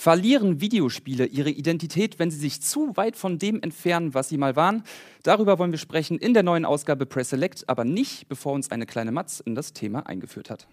[0.00, 4.56] Verlieren Videospiele ihre Identität, wenn sie sich zu weit von dem entfernen, was sie mal
[4.56, 4.82] waren?
[5.24, 8.86] Darüber wollen wir sprechen in der neuen Ausgabe Press Select, aber nicht, bevor uns eine
[8.86, 10.66] kleine Matz in das Thema eingeführt hat.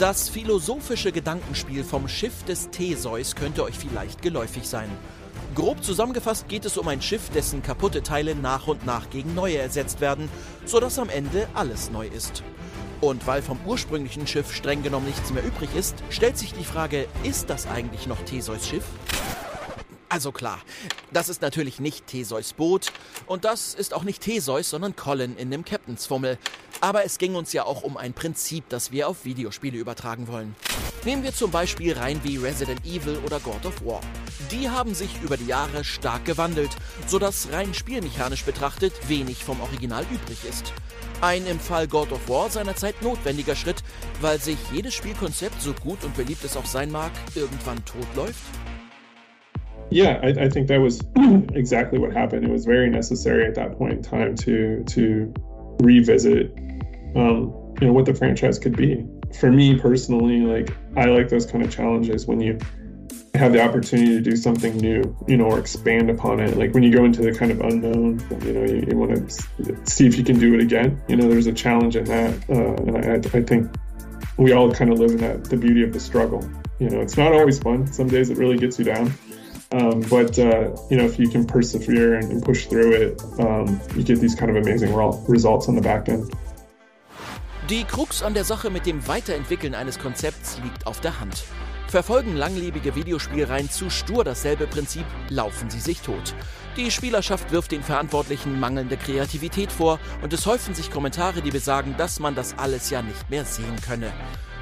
[0.00, 4.90] Das philosophische Gedankenspiel vom Schiff des Theseus könnte euch vielleicht geläufig sein.
[5.54, 9.58] Grob zusammengefasst geht es um ein Schiff, dessen kaputte Teile nach und nach gegen neue
[9.58, 10.28] ersetzt werden,
[10.64, 12.42] sodass am Ende alles neu ist.
[13.04, 17.06] Und weil vom ursprünglichen Schiff streng genommen nichts mehr übrig ist, stellt sich die Frage,
[17.22, 18.84] ist das eigentlich noch Theseus Schiff?
[20.08, 20.62] Also klar,
[21.12, 22.92] das ist natürlich nicht Theseus Boot
[23.26, 26.38] und das ist auch nicht Theseus, sondern Colin in dem Captain's Fummel.
[26.84, 30.54] Aber es ging uns ja auch um ein Prinzip, das wir auf Videospiele übertragen wollen.
[31.06, 34.02] Nehmen wir zum Beispiel rein wie Resident Evil oder God of War.
[34.52, 40.04] Die haben sich über die Jahre stark gewandelt, sodass rein spielmechanisch betrachtet wenig vom Original
[40.12, 40.74] übrig ist.
[41.22, 43.82] Ein im Fall God of War seinerzeit notwendiger Schritt,
[44.20, 48.44] weil sich jedes Spielkonzept, so gut und beliebt es auch sein mag, irgendwann totläuft?
[49.90, 50.98] Yeah, I, I think that was
[51.54, 52.44] exactly what happened.
[52.44, 55.32] It was very necessary at that point in time to to
[55.82, 56.52] revisit,
[57.14, 59.04] um, you know, what the franchise could be.
[59.38, 62.58] For me personally, like I like those kind of challenges when you
[63.34, 66.56] have the opportunity to do something new, you know, or expand upon it.
[66.56, 69.90] Like when you go into the kind of unknown, you know, you, you want to
[69.90, 71.02] see if you can do it again.
[71.08, 73.74] You know, there's a challenge in that, uh, and I, I think
[74.36, 76.48] we all kind of live in that the beauty of the struggle.
[76.78, 77.92] You know, it's not always fun.
[77.92, 79.12] Some days it really gets you down.
[79.72, 84.04] Um, but uh, you know, if you can persevere and, push through it, um, you
[84.04, 84.94] get these kind of amazing
[85.26, 86.32] results on the back end.
[87.70, 91.44] Die Krux an der Sache mit dem Weiterentwickeln eines Konzepts liegt auf der Hand.
[91.88, 96.34] Verfolgen langlebige Videospielreihen zu stur dasselbe Prinzip, laufen sie sich tot.
[96.76, 101.94] Die Spielerschaft wirft den Verantwortlichen mangelnde Kreativität vor und es häufen sich Kommentare, die besagen,
[101.96, 104.12] dass man das alles ja nicht mehr sehen könne.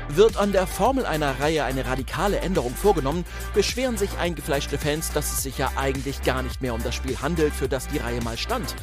[0.09, 5.33] Wird an der Formel einer Reihe eine radikale Änderung vorgenommen, beschweren sich eingefleischte Fans, dass
[5.33, 8.23] es sich ja eigentlich gar nicht mehr um das Spiel handelt, für das die Reihe
[8.23, 8.77] mal stand.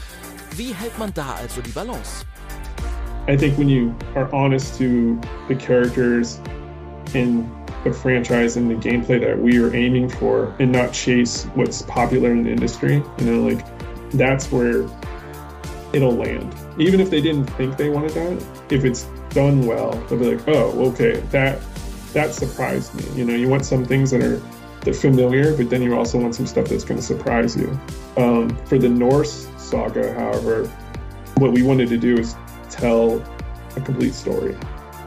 [0.57, 2.25] Wie hält man da also die Balance?
[3.27, 6.39] I think when you are honest to the characters
[7.13, 7.49] and
[7.83, 12.31] the franchise and the gameplay that we are aiming for and not chase what's popular
[12.31, 13.03] in the industry.
[13.19, 13.65] You know, like
[14.11, 14.87] that's where
[15.93, 16.53] it'll land.
[16.77, 20.47] Even if they didn't think they wanted that, if it's done well, they'll be like,
[20.47, 21.61] oh, okay, that
[22.13, 23.17] that surprised me.
[23.17, 24.41] You know, you want some things that are
[24.81, 27.79] that familiar, but then you also want some stuff that's going to surprise you.
[28.17, 30.65] Um, for the Norse saga, however,
[31.37, 32.35] what we wanted to do is
[32.69, 33.21] tell
[33.75, 34.57] a complete story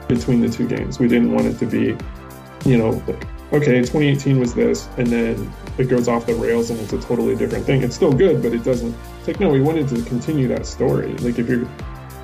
[0.08, 0.98] between the two games.
[0.98, 1.96] We didn't want it to be
[2.64, 6.78] you know, like, okay, 2018 was this, and then it goes off the rails and
[6.80, 7.82] it's a totally different thing.
[7.82, 8.94] It's still good, but it doesn't.
[9.18, 11.14] It's like no, we wanted to continue that story.
[11.18, 11.68] Like if you're,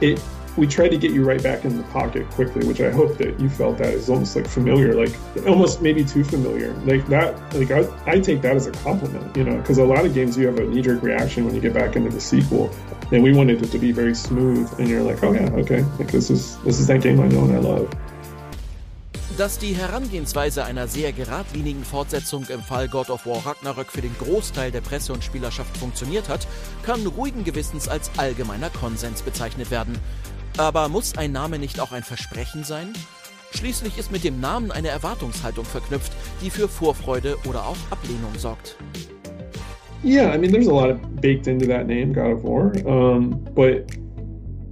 [0.00, 0.22] it,
[0.58, 3.38] we tried to get you right back in the pocket quickly, which I hope that
[3.41, 5.14] you felt that is almost like familiar, like
[5.46, 6.72] almost maybe too familiar.
[6.84, 10.04] Like that, like I, I take that as a compliment, you know, because a lot
[10.04, 12.70] of games you have a knee jerk reaction when you get back into the sequel,
[13.12, 16.10] and we wanted it to be very smooth, and you're like, oh yeah, okay, like
[16.10, 17.88] this is this is that game I know and I love.
[19.36, 24.10] Dass die Herangehensweise einer sehr geradlinigen Fortsetzung im Fall God of War Ragnarök für den
[24.18, 26.48] Großteil der Presse und Spielerschaft funktioniert hat,
[26.82, 29.97] kann ruhigen Gewissens als allgemeiner Konsens bezeichnet werden.
[30.58, 32.88] Aber muss ein Name nicht auch ein Versprechen sein?
[33.52, 38.76] Schließlich ist mit dem Namen eine Erwartungshaltung verknüpft, die für Vorfreude oder auch Ablehnung sorgt.
[40.04, 43.41] Yeah, I mean, there's a lot of baked into that name, God of War, um,
[43.54, 43.86] but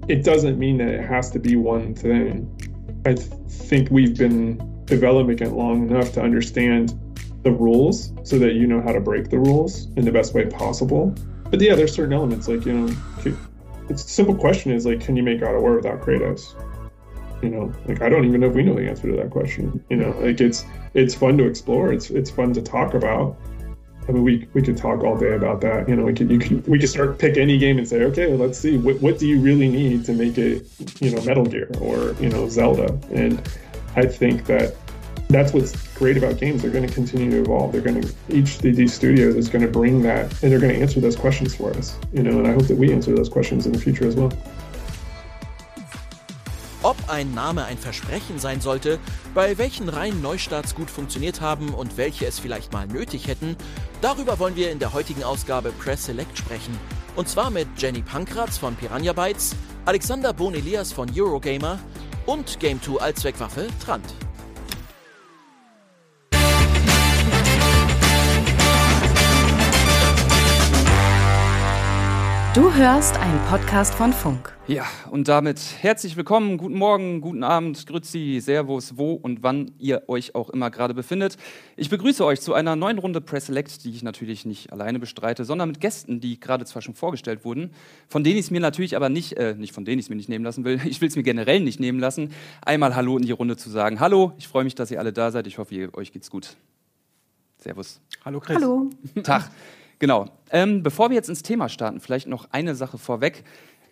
[0.09, 2.49] it doesn't mean that it has to be one thing.
[3.07, 6.95] I think we've been developing it long enough to understand
[7.45, 10.47] the rules so that you know how to break the rules in the best way
[10.47, 11.15] possible.
[11.51, 12.97] But yeah, there's certain elements like, you know,
[13.89, 16.55] it's a simple question is like, can you make God of War without Kratos?
[17.43, 19.85] You know, like I don't even know if we know the answer to that question.
[19.91, 20.65] You know, like it's
[20.95, 21.93] it's fun to explore.
[21.93, 23.37] It's it's fun to talk about.
[24.09, 25.89] I mean, we we could talk all day about that.
[25.89, 28.35] You know, we could you could we could start pick any game and say, okay,
[28.35, 30.67] let's see what what do you really need to make it,
[31.01, 32.99] you know, Metal Gear or you know Zelda.
[33.13, 33.47] And
[33.97, 34.75] I think that
[35.29, 36.63] that's what's great about games.
[36.63, 37.73] They're going to continue to evolve.
[37.73, 40.75] They're going to each of these studios is going to bring that, and they're going
[40.75, 41.97] to answer those questions for us.
[42.13, 44.33] You know, and I hope that we answer those questions in the future as well.
[46.87, 49.01] ob ein Name ein Versprechen sein sollte,
[49.35, 53.57] bei welchen Reihen Neustarts gut funktioniert haben und welche es vielleicht mal nötig hätten,
[54.03, 56.79] darüber wollen wir in der heutigen Ausgabe Press Select sprechen.
[57.17, 61.81] Und zwar mit Jenny Pankratz von Piranha Bytes, Alexander Bohn-Elias von Eurogamer
[62.25, 64.26] und Game2 Allzweckwaffe Trant.
[72.57, 74.57] Du hörst einen Podcast von Funk.
[74.67, 80.05] Ja, und damit herzlich willkommen, guten Morgen, guten Abend, Grüezi, Servus, wo und wann ihr
[80.09, 81.37] euch auch immer gerade befindet.
[81.77, 85.45] Ich begrüße euch zu einer neuen Runde Press Select, die ich natürlich nicht alleine bestreite,
[85.45, 87.73] sondern mit Gästen, die gerade zwar schon vorgestellt wurden,
[88.09, 90.17] von denen ich es mir natürlich aber nicht, äh, nicht von denen ich es mir
[90.17, 92.33] nicht nehmen lassen will, ich will es mir generell nicht nehmen lassen,
[92.65, 94.01] einmal Hallo in die Runde zu sagen.
[94.01, 96.57] Hallo, ich freue mich, dass ihr alle da seid, ich hoffe, ihr, euch geht's gut.
[97.59, 98.01] Servus.
[98.25, 98.57] Hallo Chris.
[98.57, 98.89] Hallo.
[99.23, 99.51] Tag.
[99.99, 100.27] Genau.
[100.51, 103.45] Ähm, bevor wir jetzt ins Thema starten, vielleicht noch eine Sache vorweg.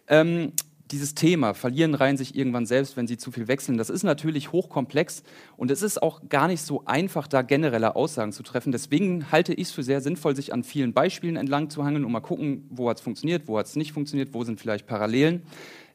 [0.09, 0.53] Ähm,
[0.91, 4.53] dieses Thema, verlieren Reihen sich irgendwann selbst, wenn sie zu viel wechseln, das ist natürlich
[4.53, 5.23] hochkomplex
[5.57, 8.71] und es ist auch gar nicht so einfach, da generelle Aussagen zu treffen.
[8.71, 12.13] Deswegen halte ich es für sehr sinnvoll, sich an vielen Beispielen entlang zu hangeln und
[12.13, 15.43] mal gucken, wo hat es funktioniert, wo hat es nicht funktioniert, wo sind vielleicht Parallelen.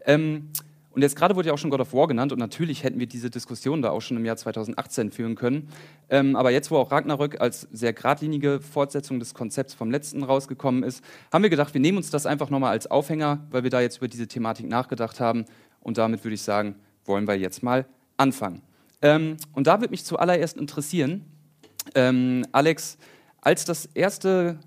[0.06, 0.50] Ähm,
[0.92, 3.06] und jetzt gerade wurde ja auch schon God of War genannt und natürlich hätten wir
[3.06, 5.70] diese Diskussion da auch schon im Jahr 2018 führen können.
[6.10, 10.84] Ähm, aber jetzt, wo auch Ragnarök als sehr geradlinige Fortsetzung des Konzepts vom letzten rausgekommen
[10.84, 13.82] ist, haben wir gedacht, wir nehmen uns das einfach nochmal als Aufhänger, weil wir da
[13.82, 15.46] jetzt über diese Thematik nachgedacht haben.
[15.82, 16.76] Und damit würde ich sagen,
[17.06, 17.86] wollen wir jetzt mal
[18.18, 18.62] anfangen.
[19.02, 21.24] Ähm, und da würde mich zuallererst interessieren,
[21.96, 22.98] ähm, Alex,
[23.42, 24.60] als das erste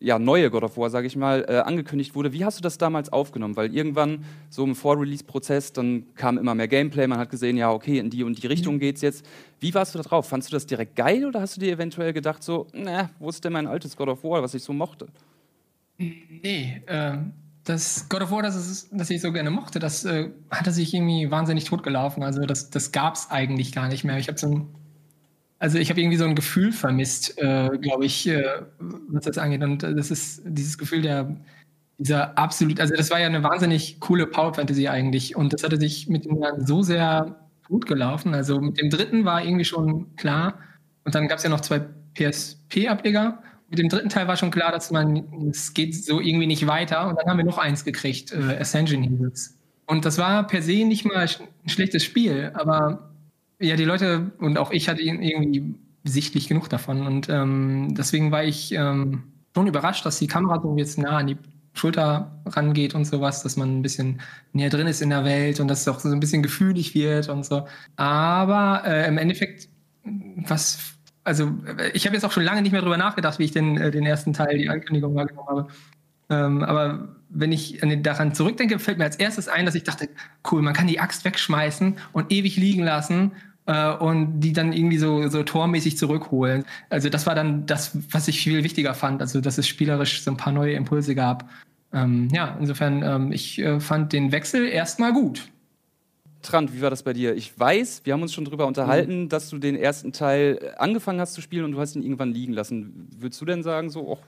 [0.00, 2.32] ja, neue God of War, sage ich mal, äh, angekündigt wurde.
[2.32, 3.56] Wie hast du das damals aufgenommen?
[3.56, 7.98] Weil irgendwann so im Vor-Release-Prozess, dann kam immer mehr Gameplay, man hat gesehen, ja, okay,
[7.98, 8.80] in die und die Richtung mhm.
[8.80, 9.26] geht's jetzt.
[9.58, 10.28] Wie warst du da drauf?
[10.28, 13.44] Fandest du das direkt geil oder hast du dir eventuell gedacht, so, na, wo ist
[13.44, 15.08] denn mein altes God of War, was ich so mochte?
[15.96, 17.16] Nee, äh,
[17.64, 20.94] das God of War, das, ist, das ich so gerne mochte, das äh, hatte sich
[20.94, 22.22] irgendwie wahnsinnig totgelaufen.
[22.22, 24.16] Also das, das gab es eigentlich gar nicht mehr.
[24.18, 24.68] Ich habe so ein
[25.58, 29.62] also ich habe irgendwie so ein Gefühl vermisst, äh, glaube ich, äh, was das angeht.
[29.62, 31.36] Und das ist dieses Gefühl der,
[31.98, 35.34] dieser absolut, also das war ja eine wahnsinnig coole Power Fantasy eigentlich.
[35.34, 38.34] Und das hatte sich mit den Jahren so sehr gut gelaufen.
[38.34, 40.60] Also mit dem dritten war irgendwie schon klar.
[41.04, 41.80] Und dann gab es ja noch zwei
[42.14, 43.42] PSP-Ableger.
[43.68, 47.08] Mit dem dritten Teil war schon klar, dass man, es geht so irgendwie nicht weiter.
[47.08, 49.58] Und dann haben wir noch eins gekriegt, äh, Ascension hieß es.
[49.86, 53.07] Und das war per se nicht mal ein schlechtes Spiel, aber
[53.60, 55.74] ja, die Leute und auch ich hatte irgendwie
[56.04, 57.06] sichtlich genug davon.
[57.06, 59.24] Und ähm, deswegen war ich ähm,
[59.54, 61.36] schon überrascht, dass die Kamera so jetzt nah an die
[61.74, 64.20] Schulter rangeht und sowas, dass man ein bisschen
[64.52, 67.28] näher drin ist in der Welt und dass es auch so ein bisschen gefühlig wird
[67.28, 67.66] und so.
[67.96, 69.68] Aber äh, im Endeffekt,
[70.04, 70.78] was,
[71.24, 71.52] also
[71.92, 74.06] ich habe jetzt auch schon lange nicht mehr drüber nachgedacht, wie ich den, äh, den
[74.06, 75.68] ersten Teil, die Ankündigung wahrgenommen habe.
[76.30, 80.08] Ähm, aber wenn ich daran zurückdenke, fällt mir als erstes ein, dass ich dachte,
[80.50, 83.32] cool, man kann die Axt wegschmeißen und ewig liegen lassen
[83.68, 86.64] äh, und die dann irgendwie so, so tormäßig zurückholen.
[86.88, 90.30] Also das war dann das, was ich viel wichtiger fand, also dass es spielerisch so
[90.30, 91.48] ein paar neue Impulse gab.
[91.92, 95.48] Ähm, ja, insofern, ähm, ich äh, fand den Wechsel erstmal gut.
[96.40, 97.34] Trant, wie war das bei dir?
[97.34, 99.28] Ich weiß, wir haben uns schon darüber unterhalten, mhm.
[99.28, 102.32] dass du den ersten Teil äh, angefangen hast zu spielen und du hast ihn irgendwann
[102.32, 103.08] liegen lassen.
[103.18, 104.22] Würdest du denn sagen, so, och,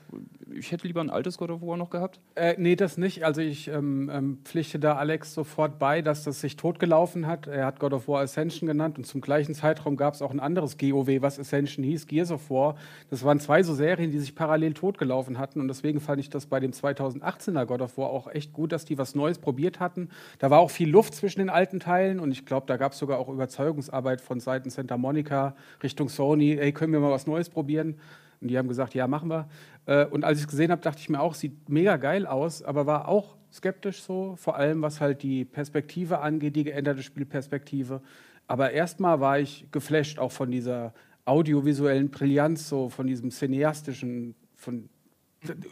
[0.53, 2.19] ich hätte lieber ein altes God of War noch gehabt?
[2.35, 3.23] Äh, nee, das nicht.
[3.23, 7.47] Also ich ähm, ähm, pflichte da Alex sofort bei, dass das sich totgelaufen hat.
[7.47, 10.41] Er hat God of War Ascension genannt und zum gleichen Zeitraum gab es auch ein
[10.41, 12.75] anderes GOW, was Ascension hieß, Gears of War.
[13.09, 16.45] Das waren zwei so Serien, die sich parallel totgelaufen hatten und deswegen fand ich das
[16.45, 20.09] bei dem 2018er God of War auch echt gut, dass die was Neues probiert hatten.
[20.39, 22.99] Da war auch viel Luft zwischen den alten Teilen und ich glaube, da gab es
[22.99, 26.57] sogar auch Überzeugungsarbeit von Seiten Santa Monica Richtung Sony.
[26.57, 27.99] Ey, können wir mal was Neues probieren?
[28.41, 29.47] Und die haben gesagt, ja, machen wir.
[29.85, 32.63] Äh, und als ich es gesehen habe, dachte ich mir auch, sieht mega geil aus,
[32.63, 38.01] aber war auch skeptisch so, vor allem was halt die Perspektive angeht, die geänderte Spielperspektive.
[38.47, 40.93] Aber erstmal war ich geflasht auch von dieser
[41.25, 44.89] audiovisuellen Brillanz, so von diesem cineastischen, von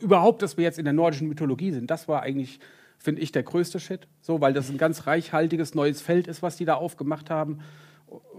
[0.01, 1.89] überhaupt, dass wir jetzt in der nordischen Mythologie sind.
[1.91, 2.59] Das war eigentlich,
[2.99, 6.57] finde ich, der größte Shit, so, weil das ein ganz reichhaltiges neues Feld ist, was
[6.57, 7.59] die da aufgemacht haben.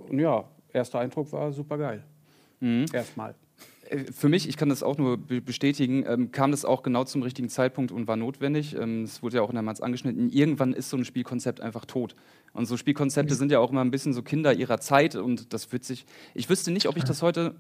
[0.09, 2.05] Und ja, erster Eindruck war super geil.
[2.61, 2.87] Mhm.
[2.93, 3.35] Erstmal.
[3.89, 7.23] Äh, für mich, ich kann das auch nur bestätigen, ähm, kam das auch genau zum
[7.23, 8.77] richtigen Zeitpunkt und war notwendig.
[8.77, 10.31] Ähm, es wurde ja auch in der Matz angeschnitten.
[10.31, 12.15] Irgendwann ist so ein Spielkonzept einfach tot.
[12.53, 15.73] Und so Spielkonzepte sind ja auch immer ein bisschen so Kinder ihrer Zeit und das
[15.73, 16.05] wird sich.
[16.35, 17.55] Ich wüsste nicht, ob ich das heute.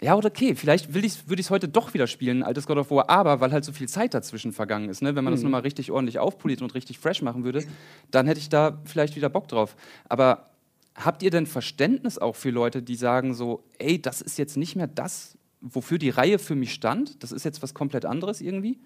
[0.00, 3.10] Ja, oder okay, vielleicht würde ich es heute doch wieder spielen, altes God of War,
[3.10, 5.14] aber weil halt so viel Zeit dazwischen vergangen ist, ne?
[5.14, 5.36] wenn man mhm.
[5.36, 7.64] das nochmal richtig ordentlich aufpoliert und richtig fresh machen würde,
[8.10, 9.76] dann hätte ich da vielleicht wieder Bock drauf.
[10.08, 10.50] Aber
[10.94, 14.76] habt ihr denn Verständnis auch für Leute, die sagen so, ey, das ist jetzt nicht
[14.76, 17.22] mehr das, wofür die Reihe für mich stand.
[17.22, 18.78] Das ist jetzt was komplett anderes irgendwie.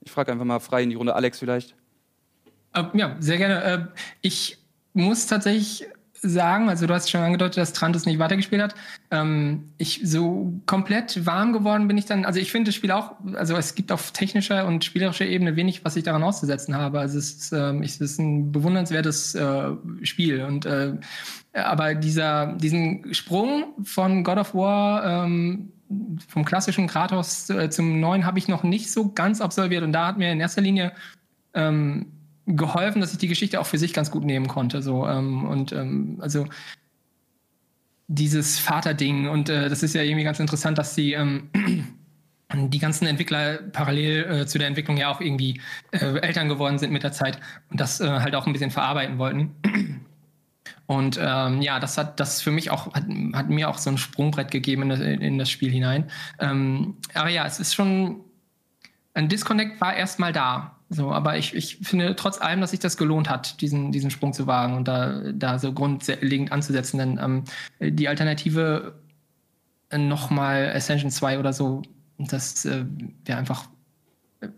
[0.00, 1.14] Ich frage einfach mal frei in die Runde.
[1.14, 1.74] Alex vielleicht.
[2.74, 3.64] Äh, ja, sehr gerne.
[3.64, 3.86] Äh,
[4.20, 4.58] ich
[4.92, 5.86] muss tatsächlich
[6.22, 8.74] sagen, also du hast schon angedeutet, dass Trant es nicht weitergespielt hat.
[9.10, 13.12] Ähm, ich so komplett warm geworden bin ich dann, also ich finde das Spiel auch,
[13.34, 17.00] also es gibt auf technischer und spielerischer Ebene wenig, was ich daran auszusetzen habe.
[17.00, 19.70] Also es ist, ähm, es ist ein bewundernswertes äh,
[20.02, 20.66] Spiel und
[21.52, 25.72] aber dieser, diesen Sprung von God of War, ähm,
[26.28, 30.08] vom klassischen Kratos äh, zum neuen habe ich noch nicht so ganz absolviert und da
[30.08, 30.92] hat mir in erster Linie
[31.54, 32.06] ähm,
[32.46, 34.82] geholfen, dass ich die Geschichte auch für sich ganz gut nehmen konnte.
[34.82, 36.46] So, ähm, und ähm, also
[38.08, 41.50] dieses Vaterding und äh, das ist ja irgendwie ganz interessant, dass die ähm,
[42.54, 45.60] die ganzen Entwickler parallel äh, zu der Entwicklung ja auch irgendwie
[45.90, 49.18] äh, Eltern geworden sind mit der Zeit und das äh, halt auch ein bisschen verarbeiten
[49.18, 49.54] wollten.
[50.88, 53.98] Und ähm, ja, das hat das für mich auch, hat, hat, mir auch so ein
[53.98, 56.08] Sprungbrett gegeben in das, in das Spiel hinein.
[56.38, 58.20] Ähm, aber ja, es ist schon,
[59.12, 60.75] ein Disconnect war erstmal da.
[60.88, 64.32] So, aber ich, ich finde trotz allem, dass sich das gelohnt hat, diesen, diesen Sprung
[64.32, 66.98] zu wagen und da, da so grundlegend anzusetzen.
[66.98, 67.44] Denn ähm,
[67.80, 68.94] die Alternative
[69.92, 71.82] nochmal Ascension 2 oder so,
[72.18, 72.84] das äh,
[73.24, 73.68] wäre einfach.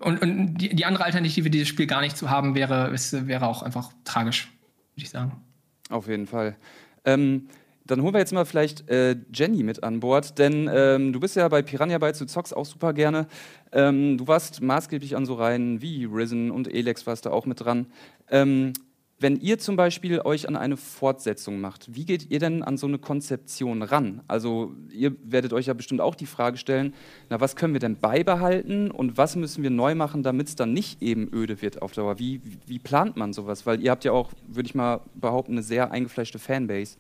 [0.01, 3.47] Und, und die, die, andere Alternative, dieses Spiel gar nicht zu haben, wäre, ist, wäre
[3.47, 4.53] auch einfach tragisch,
[4.95, 5.41] würde ich sagen.
[5.89, 6.57] Auf jeden Fall.
[7.05, 7.49] Ähm,
[7.89, 11.37] dann holen wir jetzt mal vielleicht äh, Jenny mit an Bord, denn ähm, du bist
[11.37, 13.27] ja bei Piranha Bytes, du zockst auch super gerne.
[13.73, 17.61] Ähm, du warst maßgeblich an so Reihen wie Risen und Elex warst da auch mit
[17.61, 17.87] dran.
[18.31, 18.75] Ähm,
[19.21, 22.87] wenn ihr zum Beispiel euch an eine Fortsetzung macht, wie geht ihr denn an so
[22.87, 24.21] eine Konzeption ran?
[24.29, 26.95] Also ihr werdet euch ja bestimmt auch die Frage stellen,
[27.29, 30.73] na was können wir denn beibehalten und was müssen wir neu machen, damit es dann
[30.73, 32.21] nicht eben öde wird auf Dauer?
[32.21, 33.67] Wie, wie plant man sowas?
[33.67, 36.97] Weil ihr habt ja auch, würde ich mal behaupten, eine sehr eingefleischte Fanbase.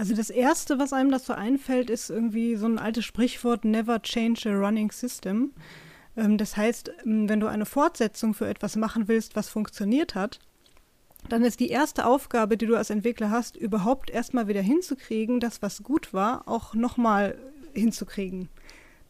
[0.00, 4.48] Also das Erste, was einem dazu einfällt, ist irgendwie so ein altes Sprichwort, never change
[4.48, 5.52] a running system.
[6.16, 10.38] Ähm, das heißt, wenn du eine Fortsetzung für etwas machen willst, was funktioniert hat,
[11.28, 15.60] dann ist die erste Aufgabe, die du als Entwickler hast, überhaupt erstmal wieder hinzukriegen, das,
[15.60, 17.36] was gut war, auch nochmal
[17.74, 18.48] hinzukriegen.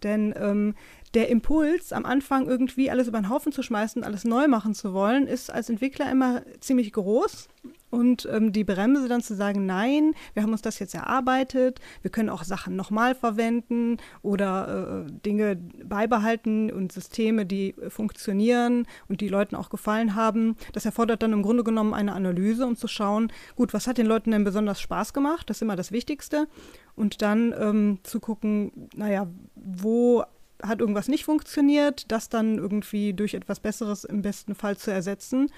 [0.02, 0.74] Denn ähm,
[1.14, 4.92] der Impuls, am Anfang irgendwie alles über den Haufen zu schmeißen, alles neu machen zu
[4.92, 7.48] wollen, ist als Entwickler immer ziemlich groß.
[7.90, 12.10] Und ähm, die Bremse dann zu sagen, nein, wir haben uns das jetzt erarbeitet, wir
[12.12, 19.28] können auch Sachen nochmal verwenden oder äh, Dinge beibehalten und Systeme, die funktionieren und die
[19.28, 20.56] Leuten auch gefallen haben.
[20.72, 24.06] Das erfordert dann im Grunde genommen eine Analyse, um zu schauen, gut, was hat den
[24.06, 25.50] Leuten denn besonders Spaß gemacht?
[25.50, 26.46] Das ist immer das Wichtigste.
[26.94, 29.26] Und dann ähm, zu gucken, naja,
[29.56, 30.24] wo
[30.62, 35.50] hat irgendwas nicht funktioniert, das dann irgendwie durch etwas Besseres im besten Fall zu ersetzen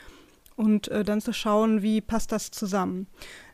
[0.56, 3.06] und äh, dann zu schauen, wie passt das zusammen.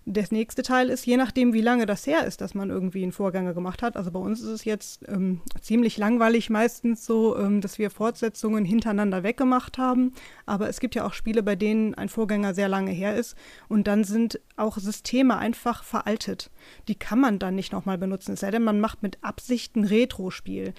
[0.05, 3.12] Der nächste Teil ist, je nachdem, wie lange das her ist, dass man irgendwie einen
[3.12, 3.95] Vorgänger gemacht hat.
[3.95, 8.64] Also bei uns ist es jetzt ähm, ziemlich langweilig meistens so, ähm, dass wir Fortsetzungen
[8.64, 10.14] hintereinander weggemacht haben.
[10.47, 13.37] Aber es gibt ja auch Spiele, bei denen ein Vorgänger sehr lange her ist.
[13.69, 16.50] Und dann sind auch Systeme einfach veraltet.
[16.88, 18.33] Die kann man dann nicht nochmal benutzen.
[18.33, 20.73] Es sei denn, man macht mit Absicht ein Retro-Spiel.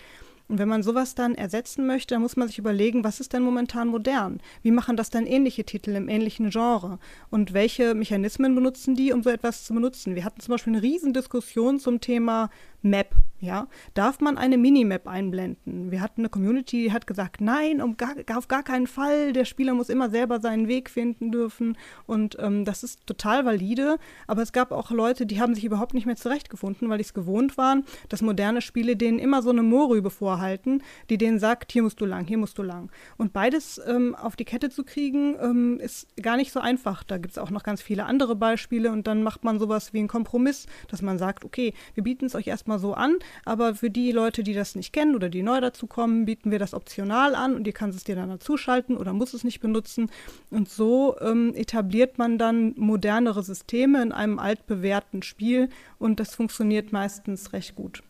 [0.50, 3.44] Und wenn man sowas dann ersetzen möchte, dann muss man sich überlegen, was ist denn
[3.44, 4.42] momentan modern?
[4.64, 6.98] Wie machen das dann ähnliche Titel im ähnlichen Genre?
[7.30, 10.16] Und welche Mechanismen benutzen die, um so etwas zu benutzen?
[10.16, 12.50] Wir hatten zum Beispiel eine Riesendiskussion zum Thema
[12.82, 13.16] Map.
[13.42, 15.92] Ja, darf man eine Minimap einblenden?
[15.92, 19.32] Wir hatten eine Community, die hat gesagt, nein, um gar, auf gar keinen Fall.
[19.32, 21.78] Der Spieler muss immer selber seinen Weg finden dürfen.
[22.06, 23.98] Und ähm, das ist total valide.
[24.28, 27.14] Aber es gab auch Leute, die haben sich überhaupt nicht mehr zurechtgefunden, weil die es
[27.14, 31.84] gewohnt waren, dass moderne Spiele denen immer so eine Mohrrübe vorhalten, die denen sagt, hier
[31.84, 32.92] musst du lang, hier musst du lang.
[33.16, 37.04] Und beides ähm, auf die Kette zu kriegen, ähm, ist gar nicht so einfach.
[37.04, 38.92] Da gibt es auch noch ganz viele andere Beispiele.
[38.92, 42.36] Und dann macht man sowas wie einen Kompromiss, dass man sagt, okay, wir bieten es
[42.36, 45.60] euch erstmal so an aber für die Leute, die das nicht kennen oder die neu
[45.62, 49.14] dazu kommen, bieten wir das optional an und ihr kannst es dir dann dazuschalten oder
[49.14, 50.12] muss es nicht benutzen.
[50.50, 56.92] Und so ähm, etabliert man dann modernere Systeme in einem altbewährten Spiel und das funktioniert
[56.92, 58.04] meistens recht gut.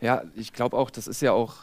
[0.00, 1.56] Ja, ich glaube auch, das ist ja auch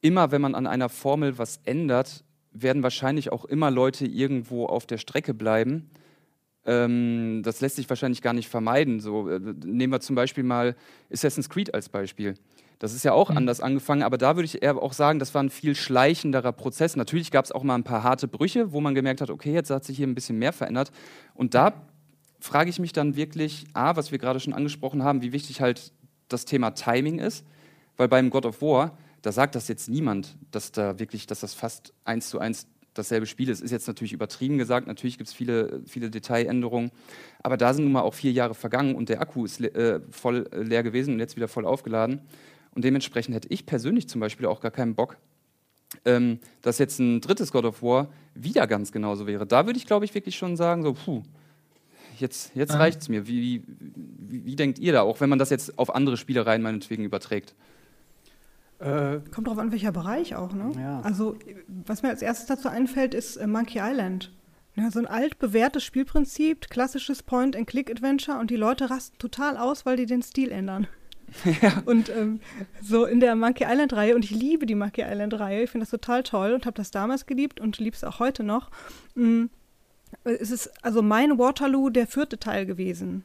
[0.00, 4.86] immer, wenn man an einer Formel was ändert, werden wahrscheinlich auch immer Leute irgendwo auf
[4.86, 5.90] der Strecke bleiben.
[6.66, 9.00] Ähm, das lässt sich wahrscheinlich gar nicht vermeiden.
[9.00, 10.76] So, äh, nehmen wir zum Beispiel mal
[11.12, 12.34] Assassin's Creed als Beispiel.
[12.78, 13.38] Das ist ja auch mhm.
[13.38, 16.96] anders angefangen, aber da würde ich eher auch sagen, das war ein viel schleichenderer Prozess.
[16.96, 19.70] Natürlich gab es auch mal ein paar harte Brüche, wo man gemerkt hat, okay, jetzt
[19.70, 20.90] hat sich hier ein bisschen mehr verändert.
[21.34, 21.86] Und da
[22.40, 25.92] frage ich mich dann wirklich, A, was wir gerade schon angesprochen haben, wie wichtig halt
[26.28, 27.44] das Thema Timing ist,
[27.96, 31.54] weil beim God of War, da sagt das jetzt niemand, dass da wirklich, dass das
[31.54, 33.60] fast eins zu eins dasselbe Spiel ist.
[33.60, 36.90] Ist jetzt natürlich übertrieben gesagt, natürlich gibt es viele, viele Detailänderungen,
[37.42, 40.48] aber da sind nun mal auch vier Jahre vergangen und der Akku ist äh, voll
[40.52, 42.20] äh, leer gewesen und jetzt wieder voll aufgeladen.
[42.74, 45.16] Und dementsprechend hätte ich persönlich zum Beispiel auch gar keinen Bock,
[46.04, 49.46] ähm, dass jetzt ein drittes God of War wieder ganz genauso wäre.
[49.46, 51.22] Da würde ich, glaube ich, wirklich schon sagen, so, puh,
[52.18, 53.26] jetzt, jetzt reicht es mir.
[53.26, 57.04] Wie, wie, wie denkt ihr da, auch wenn man das jetzt auf andere Spielereien meinetwegen
[57.04, 57.54] überträgt?
[58.84, 60.72] Äh, Kommt drauf an, welcher Bereich auch, ne?
[60.78, 61.00] Ja.
[61.00, 61.36] Also,
[61.86, 64.30] was mir als erstes dazu einfällt, ist äh, Monkey Island.
[64.76, 70.06] Ja, so ein altbewährtes Spielprinzip, klassisches Point-and-Click-Adventure und die Leute rasten total aus, weil die
[70.06, 70.86] den Stil ändern.
[71.62, 71.82] Ja.
[71.86, 72.38] Und ähm,
[72.80, 76.22] so in der Monkey Island-Reihe, und ich liebe die Monkey Island-Reihe, ich finde das total
[76.22, 78.70] toll und habe das damals geliebt und liebe es auch heute noch.
[79.16, 79.50] Mhm.
[80.22, 83.24] Es ist also mein Waterloo der vierte Teil gewesen.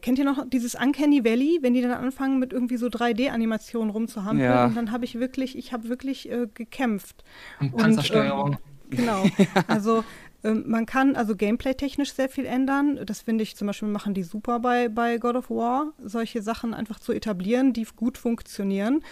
[0.00, 4.50] Kennt ihr noch dieses Uncanny Valley, wenn die dann anfangen mit irgendwie so 3D-Animationen rumzuhampeln?
[4.50, 4.66] Ja.
[4.66, 7.22] Und dann habe ich wirklich, ich habe wirklich äh, gekämpft.
[7.60, 8.50] Und Panzersteuerung.
[8.50, 8.58] Und,
[8.90, 9.24] ähm, genau.
[9.68, 10.02] Also
[10.42, 13.00] ähm, man kann also gameplay-technisch sehr viel ändern.
[13.04, 16.74] Das finde ich zum Beispiel machen die super bei, bei God of War, solche Sachen
[16.74, 19.02] einfach zu etablieren, die gut funktionieren.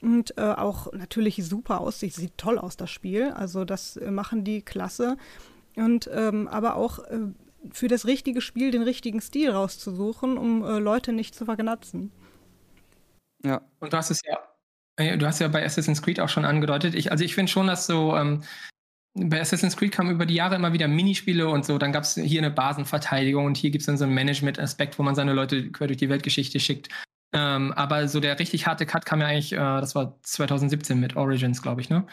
[0.00, 3.30] Und äh, auch natürlich super aussieht, sieht toll aus, das Spiel.
[3.30, 5.16] Also das äh, machen die klasse.
[5.76, 7.20] Und ähm, aber auch äh,
[7.70, 12.10] für das richtige Spiel den richtigen Stil rauszusuchen, um äh, Leute nicht zu vergnatzen.
[13.44, 13.62] Ja.
[13.80, 14.38] Und du hast es ja,
[14.96, 16.94] äh, du hast ja bei Assassin's Creed auch schon angedeutet.
[16.94, 18.42] Ich, also ich finde schon, dass so ähm,
[19.14, 21.78] bei Assassin's Creed kamen über die Jahre immer wieder Minispiele und so.
[21.78, 25.02] Dann gab es hier eine Basenverteidigung und hier gibt es dann so einen Management-Aspekt, wo
[25.02, 26.88] man seine Leute quer durch die Weltgeschichte schickt.
[27.34, 31.16] Ähm, aber so der richtig harte Cut kam ja eigentlich, äh, das war 2017 mit
[31.16, 32.06] Origins, glaube ich, ne?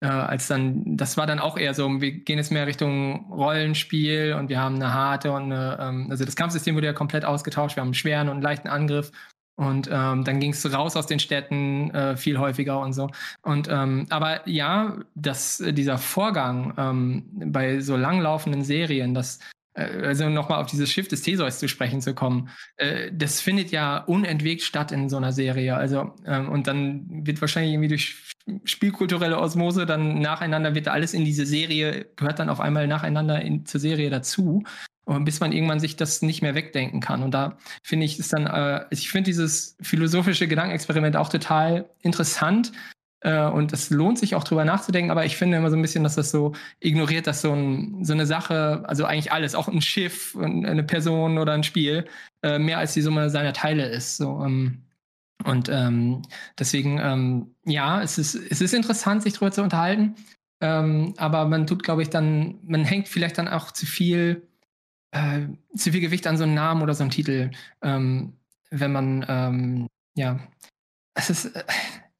[0.00, 4.34] Äh, als dann, das war dann auch eher so, wir gehen jetzt mehr Richtung Rollenspiel
[4.38, 7.76] und wir haben eine harte und eine, ähm, also das Kampfsystem wurde ja komplett ausgetauscht,
[7.76, 9.12] wir haben einen schweren und einen leichten Angriff
[9.56, 13.08] und ähm, dann ging es raus aus den Städten äh, viel häufiger und so.
[13.42, 19.38] Und ähm, aber ja, dass dieser Vorgang ähm, bei so langlaufenden Serien, dass
[19.74, 23.98] also nochmal auf dieses Schiff des Theseus zu sprechen zu kommen, äh, das findet ja
[23.98, 25.76] unentwegt statt in so einer Serie.
[25.76, 28.32] Also ähm, und dann wird wahrscheinlich irgendwie durch
[28.64, 33.64] spielkulturelle Osmose dann nacheinander wird alles in diese Serie gehört dann auf einmal nacheinander in,
[33.64, 34.62] zur Serie dazu
[35.06, 37.22] bis man irgendwann sich das nicht mehr wegdenken kann.
[37.22, 42.72] Und da finde ich es dann, äh, ich finde dieses philosophische Gedankenexperiment auch total interessant.
[43.24, 46.04] Äh, und es lohnt sich auch drüber nachzudenken, aber ich finde immer so ein bisschen,
[46.04, 49.80] dass das so ignoriert, dass so, ein, so eine Sache, also eigentlich alles, auch ein
[49.80, 52.06] Schiff, eine Person oder ein Spiel,
[52.42, 54.18] äh, mehr als die Summe seiner Teile ist.
[54.18, 54.82] So, ähm,
[55.44, 56.22] und ähm,
[56.58, 60.14] deswegen, ähm, ja, es ist, es ist interessant, sich darüber zu unterhalten.
[60.60, 64.42] Ähm, aber man tut, glaube ich, dann, man hängt vielleicht dann auch zu viel
[65.14, 67.50] äh, zu viel Gewicht an so einen Namen oder so einen Titel,
[67.82, 68.34] ähm,
[68.70, 70.40] wenn man, ähm, ja,
[71.14, 71.64] es ist, äh,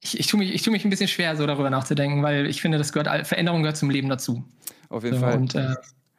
[0.05, 2.77] ich, ich tue mich, tu mich ein bisschen schwer, so darüber nachzudenken, weil ich finde,
[2.77, 4.43] das gehört, Veränderung gehört zum Leben dazu.
[4.89, 5.37] Auf jeden so, Fall.
[5.37, 5.75] Und, äh,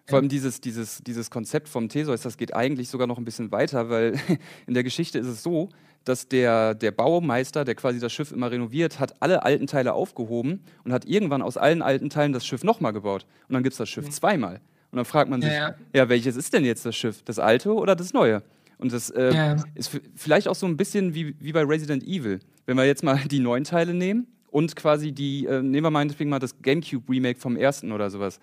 [0.09, 3.51] vor allem dieses, dieses, dieses Konzept vom Theseus, das geht eigentlich sogar noch ein bisschen
[3.53, 4.15] weiter, weil
[4.67, 5.69] in der Geschichte ist es so,
[6.05, 10.63] dass der, der Baumeister, der quasi das Schiff immer renoviert, hat alle alten Teile aufgehoben
[10.85, 13.27] und hat irgendwann aus allen alten Teilen das Schiff nochmal gebaut.
[13.49, 14.13] Und dann gibt es das Schiff mhm.
[14.13, 14.61] zweimal.
[14.93, 15.75] Und dann fragt man sich, ja, ja.
[15.93, 17.23] ja, welches ist denn jetzt das Schiff?
[17.25, 18.43] Das alte oder das neue?
[18.79, 19.57] Und das äh, ja.
[19.75, 22.41] ist vielleicht auch so ein bisschen wie, wie bei Resident Evil.
[22.67, 26.31] Wenn wir jetzt mal die neuen Teile nehmen und quasi die, äh, nehmen wir meinetwegen
[26.31, 28.41] mal das GameCube-Remake vom ersten oder sowas.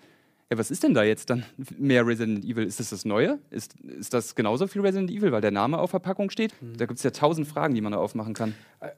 [0.50, 1.42] Ja, was ist denn da jetzt dann
[1.78, 2.64] mehr Resident Evil?
[2.64, 3.38] Ist das das Neue?
[3.50, 6.54] Ist, ist das genauso viel Resident Evil, weil der Name auf Verpackung steht?
[6.60, 6.76] Mhm.
[6.76, 8.54] Da gibt es ja tausend Fragen, die man da aufmachen kann.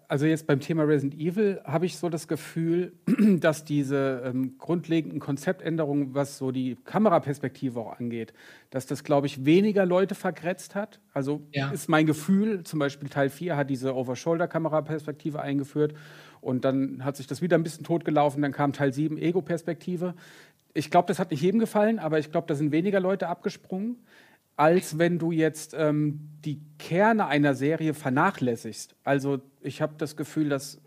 [0.09, 2.95] Also jetzt beim Thema Resident Evil habe ich so das Gefühl,
[3.41, 8.33] dass diese ähm, grundlegenden Konzeptänderungen, was so die Kameraperspektive auch angeht,
[8.71, 10.99] dass das, glaube ich, weniger Leute vergrätzt hat.
[11.13, 11.71] Also ja.
[11.71, 15.95] ist mein Gefühl, zum Beispiel Teil 4 hat diese Over-Shoulder-Kameraperspektive eingeführt
[16.41, 20.15] und dann hat sich das wieder ein bisschen totgelaufen, dann kam Teil 7 Ego-Perspektive
[20.77, 23.97] ich glaube, das hat nicht jedem gefallen, aber ich glaube, da sind weniger Leute abgesprungen,
[24.57, 28.95] als wenn du jetzt ähm, die Kerne einer Serie vernachlässigst.
[29.05, 30.81] Also ich habe das Gefühl, dass,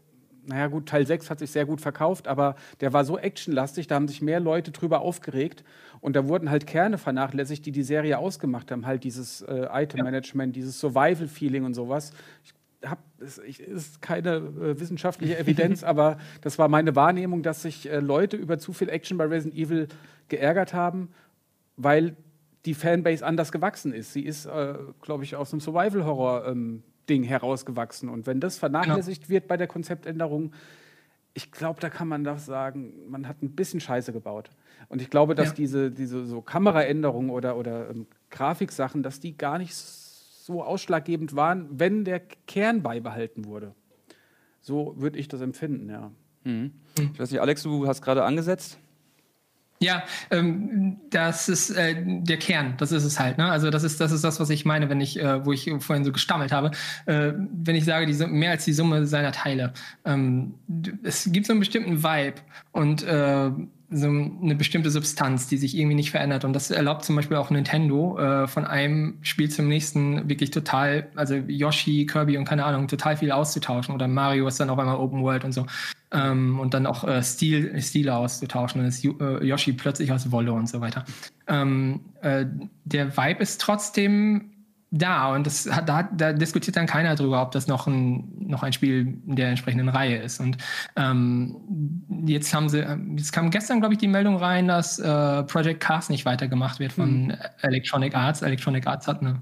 [0.46, 3.96] naja gut, Teil 6 hat sich sehr gut verkauft, aber der war so actionlastig, da
[3.96, 5.64] haben sich mehr Leute drüber aufgeregt
[6.02, 8.86] und da wurden halt Kerne vernachlässigt, die die Serie ausgemacht haben.
[8.86, 10.62] Halt dieses äh, Item-Management, ja.
[10.62, 12.12] dieses Survival-Feeling und sowas.
[12.44, 12.54] Ich
[12.86, 18.00] hab, es ist keine äh, wissenschaftliche Evidenz, aber das war meine Wahrnehmung, dass sich äh,
[18.00, 19.88] Leute über zu viel Action bei Resident Evil
[20.28, 21.10] geärgert haben,
[21.76, 22.16] weil
[22.66, 24.14] die Fanbase anders gewachsen ist.
[24.14, 28.10] Sie ist, äh, glaube ich, aus einem Survival-Horror-Ding ähm, herausgewachsen.
[28.10, 29.30] Und wenn das vernachlässigt genau.
[29.30, 30.54] wird bei der Konzeptänderung,
[31.34, 34.50] ich glaube, da kann man doch sagen, man hat ein bisschen Scheiße gebaut.
[34.90, 35.54] Und ich glaube, dass ja.
[35.54, 40.09] diese, diese so Kameraänderungen oder, oder ähm, Grafiksachen, dass die gar nicht so
[40.50, 43.76] so ausschlaggebend waren, wenn der Kern beibehalten wurde.
[44.62, 46.12] So würde ich das empfinden, ja.
[46.44, 46.72] Mhm.
[47.14, 48.80] Ich weiß nicht, Alex, du hast gerade angesetzt.
[49.82, 53.38] Ja, ähm, das ist äh, der Kern, das ist es halt.
[53.38, 53.46] Ne?
[53.50, 56.04] Also das ist das ist das, was ich meine, wenn ich, äh, wo ich vorhin
[56.04, 56.72] so gestammelt habe,
[57.06, 59.72] äh, wenn ich sage, die mehr als die Summe seiner Teile.
[60.04, 60.56] Ähm,
[61.04, 62.42] es gibt so einen bestimmten Vibe
[62.74, 63.52] und äh,
[63.92, 66.46] so eine bestimmte Substanz, die sich irgendwie nicht verändert.
[66.46, 71.08] Und das erlaubt zum Beispiel auch Nintendo äh, von einem Spiel zum nächsten wirklich total,
[71.16, 73.96] also Yoshi, Kirby und keine Ahnung, total viel auszutauschen.
[73.96, 75.66] Oder Mario ist dann auf einmal Open World und so.
[76.12, 78.82] Ähm, und dann auch äh, Stil, Stile auszutauschen.
[78.82, 81.04] Dann ist äh, Yoshi plötzlich aus Wolle und so weiter.
[81.48, 82.46] Ähm, äh,
[82.86, 84.52] der Vibe ist trotzdem
[84.92, 88.64] da und das hat, da, da, diskutiert dann keiner drüber, ob das noch ein, noch
[88.64, 90.40] ein Spiel in der entsprechenden Reihe ist.
[90.40, 90.58] Und
[90.96, 95.80] ähm, jetzt haben sie, jetzt kam gestern, glaube ich, die Meldung rein, dass äh, Project
[95.80, 97.34] Cars nicht weitergemacht wird von mhm.
[97.62, 98.42] Electronic Arts.
[98.42, 99.40] Electronic Arts hat eine,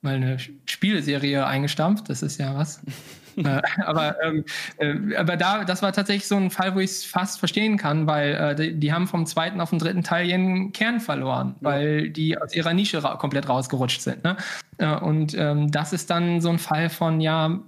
[0.00, 2.80] mal eine Spieleserie eingestampft, das ist ja was.
[3.44, 4.44] äh, aber ähm,
[4.78, 8.06] äh, aber da, das war tatsächlich so ein Fall, wo ich es fast verstehen kann,
[8.06, 11.70] weil äh, die, die, haben vom zweiten auf den dritten Teil ihren Kern verloren, ja.
[11.70, 14.24] weil die aus ihrer Nische ra komplett rausgerutscht sind.
[14.24, 14.36] Ne?
[14.78, 17.60] Äh, und ähm, das ist dann so ein Fall von, ja,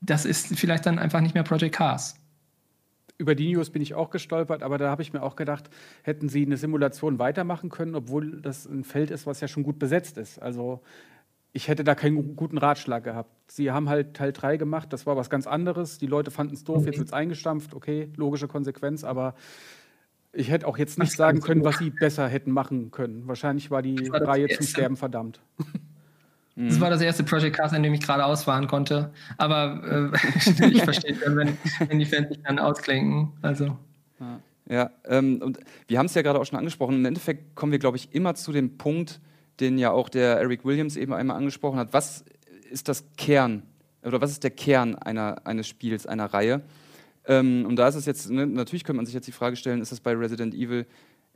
[0.00, 2.16] das ist vielleicht dann einfach nicht mehr Project Cars
[3.22, 5.70] über die News bin ich auch gestolpert, aber da habe ich mir auch gedacht,
[6.02, 9.78] hätten sie eine Simulation weitermachen können, obwohl das ein Feld ist, was ja schon gut
[9.78, 10.42] besetzt ist.
[10.42, 10.82] Also
[11.52, 13.30] ich hätte da keinen guten Ratschlag gehabt.
[13.50, 15.98] Sie haben halt Teil 3 gemacht, das war was ganz anderes.
[15.98, 19.34] Die Leute fanden es doof, jetzt wird es eingestampft, okay, logische Konsequenz, aber
[20.32, 23.28] ich hätte auch jetzt nicht sagen können, was sie besser hätten machen können.
[23.28, 25.40] Wahrscheinlich war die war Reihe zum Sterben verdammt.
[26.54, 29.12] Das war das erste Project Cast, an dem ich gerade ausfahren konnte.
[29.38, 31.56] Aber äh, ich verstehe dann, wenn,
[31.88, 33.32] wenn, die Fans sich dann ausklinken.
[33.40, 33.78] Also.
[34.68, 36.96] Ja, ähm, und wir haben es ja gerade auch schon angesprochen.
[36.96, 39.20] Im Endeffekt kommen wir, glaube ich, immer zu dem Punkt,
[39.60, 41.92] den ja auch der Eric Williams eben einmal angesprochen hat.
[41.92, 42.24] Was
[42.70, 43.62] ist das Kern
[44.02, 46.62] oder was ist der Kern einer, eines Spiels, einer Reihe?
[47.26, 49.80] Ähm, und da ist es jetzt, ne, natürlich könnte man sich jetzt die Frage stellen,
[49.80, 50.86] ist es bei Resident Evil,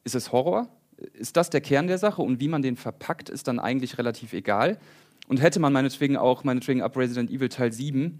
[0.04, 0.68] ist es Horror?
[1.12, 2.22] Ist das der Kern der Sache?
[2.22, 4.78] Und wie man den verpackt, ist dann eigentlich relativ egal.
[5.28, 8.18] Und hätte man meinetwegen auch, meinetwegen ab Resident Evil Teil 7,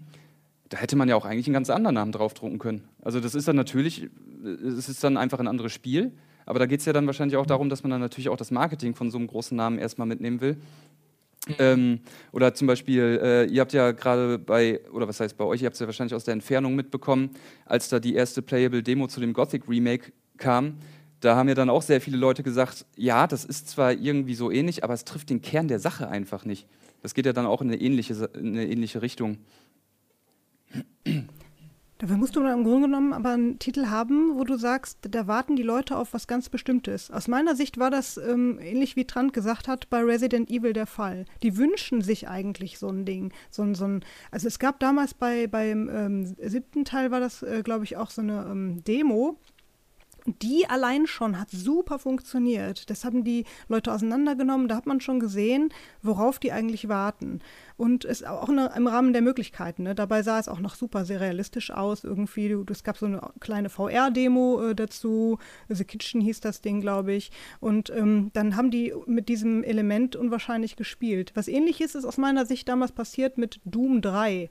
[0.69, 2.83] da hätte man ja auch eigentlich einen ganz anderen Namen draufdrucken können.
[3.01, 4.09] Also das ist dann natürlich,
[4.43, 6.11] es ist dann einfach ein anderes Spiel.
[6.47, 8.51] Aber da geht es ja dann wahrscheinlich auch darum, dass man dann natürlich auch das
[8.51, 10.57] Marketing von so einem großen Namen erstmal mitnehmen will.
[11.47, 11.55] Mhm.
[11.59, 11.99] Ähm,
[12.31, 15.65] oder zum Beispiel, äh, ihr habt ja gerade bei, oder was heißt bei euch, ihr
[15.65, 17.31] habt es ja wahrscheinlich aus der Entfernung mitbekommen,
[17.65, 20.77] als da die erste Playable Demo zu dem Gothic Remake kam.
[21.19, 24.49] Da haben ja dann auch sehr viele Leute gesagt, ja, das ist zwar irgendwie so
[24.49, 26.65] ähnlich, aber es trifft den Kern der Sache einfach nicht.
[27.01, 29.37] Das geht ja dann auch in eine ähnliche, in eine ähnliche Richtung.
[31.99, 35.55] Dafür musst du im Grunde genommen aber einen Titel haben, wo du sagst, da warten
[35.55, 37.09] die Leute auf was ganz Bestimmtes.
[37.09, 40.85] Aus meiner Sicht war das ähm, ähnlich wie Trant gesagt hat bei Resident Evil der
[40.85, 41.25] Fall.
[41.41, 45.15] Die wünschen sich eigentlich so ein Ding, so ein, so ein also es gab damals
[45.15, 49.39] bei beim ähm, siebten Teil war das, äh, glaube ich, auch so eine ähm, Demo
[50.27, 52.89] die allein schon hat super funktioniert.
[52.89, 54.67] Das haben die Leute auseinandergenommen.
[54.67, 55.69] Da hat man schon gesehen,
[56.01, 57.39] worauf die eigentlich warten.
[57.77, 59.83] Und es auch eine, im Rahmen der Möglichkeiten.
[59.83, 59.95] Ne?
[59.95, 62.03] Dabei sah es auch noch super sehr realistisch aus.
[62.03, 65.39] Irgendwie, es gab so eine kleine VR-Demo äh, dazu.
[65.69, 67.31] The Kitchen hieß das Ding, glaube ich.
[67.59, 71.31] Und ähm, dann haben die mit diesem Element unwahrscheinlich gespielt.
[71.35, 74.49] Was ähnliches ist aus meiner Sicht damals passiert mit Doom 3.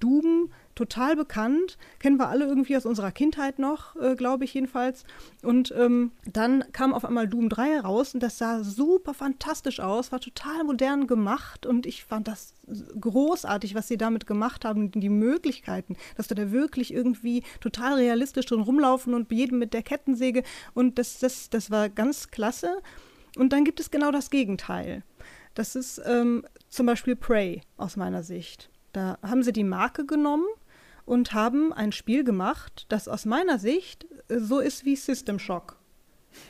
[0.00, 5.04] Doom total bekannt, kennen wir alle irgendwie aus unserer Kindheit noch, äh, glaube ich jedenfalls.
[5.42, 10.12] Und ähm, dann kam auf einmal Doom 3 raus und das sah super fantastisch aus,
[10.12, 12.54] war total modern gemacht und ich fand das
[13.00, 18.46] großartig, was sie damit gemacht haben, die Möglichkeiten, dass du da wirklich irgendwie total realistisch
[18.46, 20.42] drin rumlaufen und jedem mit der Kettensäge
[20.74, 22.82] und das, das, das war ganz klasse.
[23.36, 25.02] Und dann gibt es genau das Gegenteil.
[25.54, 28.70] Das ist ähm, zum Beispiel Prey aus meiner Sicht.
[28.94, 30.46] Da haben sie die Marke genommen
[31.04, 35.78] und haben ein Spiel gemacht, das aus meiner Sicht so ist wie System Shock.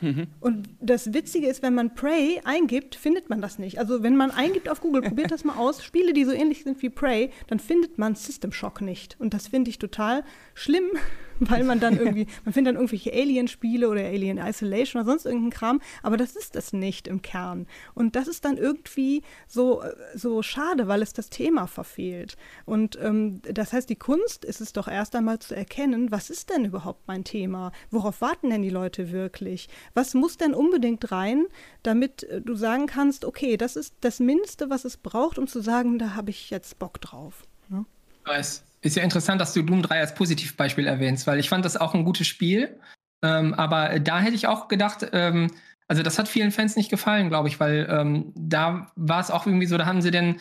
[0.00, 0.28] Mhm.
[0.40, 3.78] Und das Witzige ist, wenn man Prey eingibt, findet man das nicht.
[3.78, 6.80] Also wenn man eingibt auf Google, probiert das mal aus, Spiele, die so ähnlich sind
[6.82, 9.16] wie Prey, dann findet man System Shock nicht.
[9.18, 10.90] Und das finde ich total schlimm,
[11.40, 15.50] weil man dann irgendwie, man findet dann irgendwelche Alien-Spiele oder Alien Isolation oder sonst irgendeinen
[15.50, 17.66] Kram, aber das ist es nicht im Kern.
[17.94, 19.82] Und das ist dann irgendwie so,
[20.14, 22.36] so schade, weil es das Thema verfehlt.
[22.64, 26.50] Und ähm, das heißt, die Kunst ist es doch erst einmal zu erkennen, was ist
[26.50, 27.72] denn überhaupt mein Thema?
[27.90, 29.68] Worauf warten denn die Leute wirklich?
[29.94, 31.46] Was muss denn unbedingt rein,
[31.82, 35.60] damit äh, du sagen kannst, okay, das ist das Mindeste, was es braucht, um zu
[35.60, 37.42] sagen, da habe ich jetzt Bock drauf.
[37.68, 37.84] Ne?
[38.24, 38.64] Weiß.
[38.84, 41.94] Ist ja interessant, dass du Doom 3 als Positivbeispiel erwähnst, weil ich fand das auch
[41.94, 42.78] ein gutes Spiel.
[43.24, 45.50] Ähm, aber da hätte ich auch gedacht, ähm,
[45.88, 49.46] also das hat vielen Fans nicht gefallen, glaube ich, weil ähm, da war es auch
[49.46, 50.38] irgendwie so, da haben sie denn,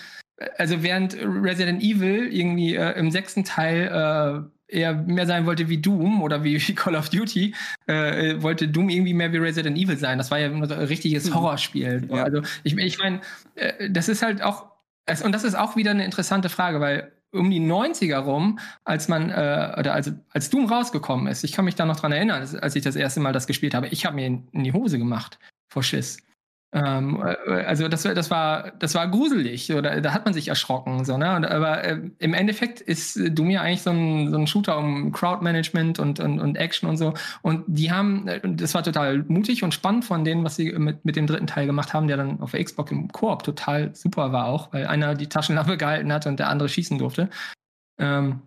[0.58, 5.77] also während Resident Evil irgendwie äh, im sechsten Teil äh, eher mehr sein wollte wie
[5.77, 7.56] Doom oder wie, wie Call of Duty,
[7.88, 10.17] äh, wollte Doom irgendwie mehr wie Resident Evil sein.
[10.17, 11.36] Das war ja ein richtiges hm.
[11.36, 12.10] Horrorspiel.
[12.10, 12.23] Ja.
[12.23, 13.21] Also ich, ich meine,
[13.56, 14.65] äh, das ist halt auch,
[15.23, 19.30] und das ist auch wieder eine interessante Frage, weil um die 90er rum, als man,
[19.30, 22.76] äh, oder als, als Doom rausgekommen ist, ich kann mich da noch dran erinnern, als,
[22.76, 25.39] ich das erste Mal das gespielt habe, ich habe mir in, in die Hose gemacht
[25.67, 26.17] vor Schiss.
[26.74, 31.06] Ähm, äh, also das, das, war, das war gruselig, oder da hat man sich erschrocken.
[31.06, 31.36] So, ne?
[31.36, 35.12] Und, aber äh, im Endeffekt ist Doom ja eigentlich so ein, so ein Shooter um
[35.12, 37.14] Crowdmanagement und, und, und Action und so.
[37.44, 41.06] Und die haben, äh, das war total mutig und spannend von denen, was sie mit,
[41.06, 44.32] mit dem dritten Teil gemacht haben, der dann auf der Xbox im Koop total super
[44.32, 47.30] war auch, weil einer die Taschenlampe gehalten hat und der andere schießen durfte.
[48.00, 48.42] Ähm,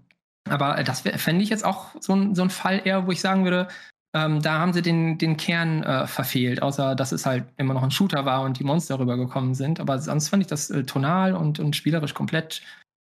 [0.48, 3.44] aber das fände ich jetzt auch so ein, so ein Fall eher, wo ich sagen
[3.44, 3.68] würde,
[4.16, 7.82] ähm, da haben sie den, den Kern äh, verfehlt, außer dass es halt immer noch
[7.82, 9.78] ein Shooter war und die Monster rübergekommen sind.
[9.78, 12.62] Aber sonst fand ich das äh, tonal und, und spielerisch komplett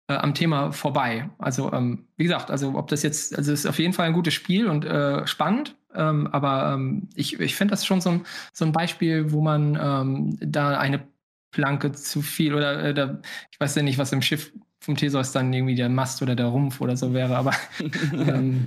[0.09, 1.31] äh, am Thema vorbei.
[1.39, 4.13] Also, ähm, wie gesagt, also ob das jetzt, also es ist auf jeden Fall ein
[4.13, 8.27] gutes Spiel und äh, spannend, ähm, aber ähm, ich, ich finde das schon so ein,
[8.53, 11.03] so ein Beispiel, wo man ähm, da eine
[11.51, 13.17] Planke zu viel oder, äh,
[13.51, 16.47] ich weiß ja nicht, was im Schiff vom Theseus dann irgendwie der Mast oder der
[16.47, 17.55] Rumpf oder so wäre, aber
[18.13, 18.67] ähm,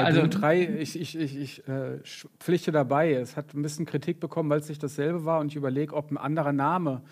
[0.00, 1.98] ja, also Doom 3, ich, ich, ich, ich äh,
[2.38, 3.12] pflichte dabei.
[3.12, 6.10] Es hat ein bisschen Kritik bekommen, weil es nicht dasselbe war und ich überlege, ob
[6.10, 7.02] ein anderer Name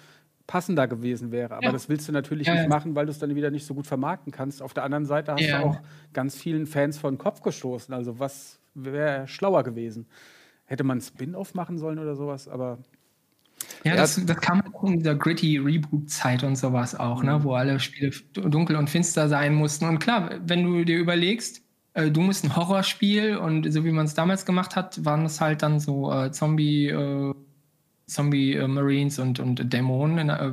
[0.46, 1.54] passender gewesen wäre.
[1.54, 1.72] Aber ja.
[1.72, 3.86] das willst du natürlich ja, nicht machen, weil du es dann wieder nicht so gut
[3.86, 4.62] vermarkten kannst.
[4.62, 5.80] Auf der anderen Seite hast du auch
[6.12, 7.94] ganz vielen Fans vor den Kopf gestoßen.
[7.94, 10.06] Also was wäre schlauer gewesen?
[10.64, 12.78] Hätte man Spin-off machen sollen oder sowas, aber
[13.84, 17.44] ja, das, das kam in dieser gritty Reboot-Zeit und sowas auch, ne, mhm.
[17.44, 19.86] wo alle Spiele dunkel und finster sein mussten.
[19.86, 21.62] Und klar, wenn du dir überlegst,
[21.94, 25.40] äh, Doom ist ein Horrorspiel und so wie man es damals gemacht hat, waren es
[25.40, 27.34] halt dann so äh, Zombie, äh,
[28.06, 30.28] Zombie äh, Marines und, und Dämonen.
[30.28, 30.52] Äh,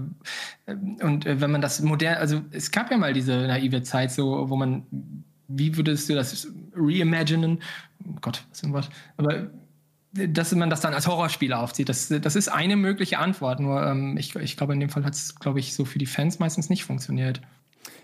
[1.01, 4.49] und äh, wenn man das modern, also es gab ja mal diese naive Zeit, so,
[4.49, 4.83] wo man,
[5.47, 7.61] wie würdest du das reimaginen?
[8.21, 8.89] Gott, was ist Wort?
[9.17, 9.49] Aber
[10.11, 11.87] dass man das dann als Horrorspiel aufzieht.
[11.87, 13.59] Das, das ist eine mögliche Antwort.
[13.59, 16.07] Nur ähm, ich, ich glaube, in dem Fall hat es, glaube ich, so für die
[16.07, 17.41] Fans meistens nicht funktioniert.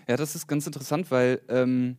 [0.08, 1.96] Ja, das ist ganz interessant, weil ähm,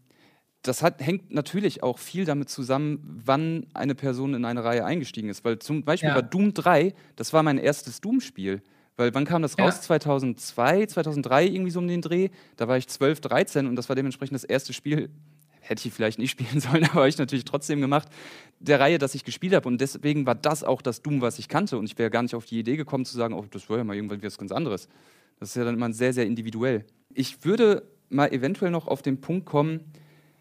[0.67, 5.30] das hat, hängt natürlich auch viel damit zusammen, wann eine Person in eine Reihe eingestiegen
[5.30, 5.45] ist.
[5.45, 6.15] Weil zum Beispiel ja.
[6.15, 8.62] bei Doom 3, das war mein erstes Doom-Spiel.
[8.97, 9.75] Weil wann kam das raus?
[9.75, 9.82] Ja.
[9.82, 12.30] 2002, 2003 irgendwie so um den Dreh.
[12.56, 15.10] Da war ich 12, 13 und das war dementsprechend das erste Spiel,
[15.60, 18.08] hätte ich vielleicht nicht spielen sollen, aber habe ich natürlich trotzdem gemacht,
[18.60, 19.67] der Reihe, dass ich gespielt habe.
[19.67, 21.77] Und deswegen war das auch das Doom, was ich kannte.
[21.77, 23.84] Und ich wäre gar nicht auf die Idee gekommen zu sagen, oh, das war ja
[23.84, 24.89] mal irgendwann was ganz anderes.
[25.39, 26.84] Das ist ja dann immer sehr, sehr individuell.
[27.13, 29.82] Ich würde mal eventuell noch auf den Punkt kommen,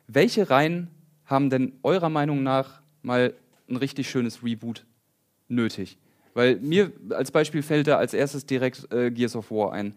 [0.09, 0.89] welche Reihen
[1.25, 3.35] haben denn eurer Meinung nach mal
[3.69, 4.85] ein richtig schönes Reboot
[5.49, 5.99] nötig?
[6.35, 9.95] Weil mir als Beispiel fällt da als erstes direkt äh, Gears of War ein.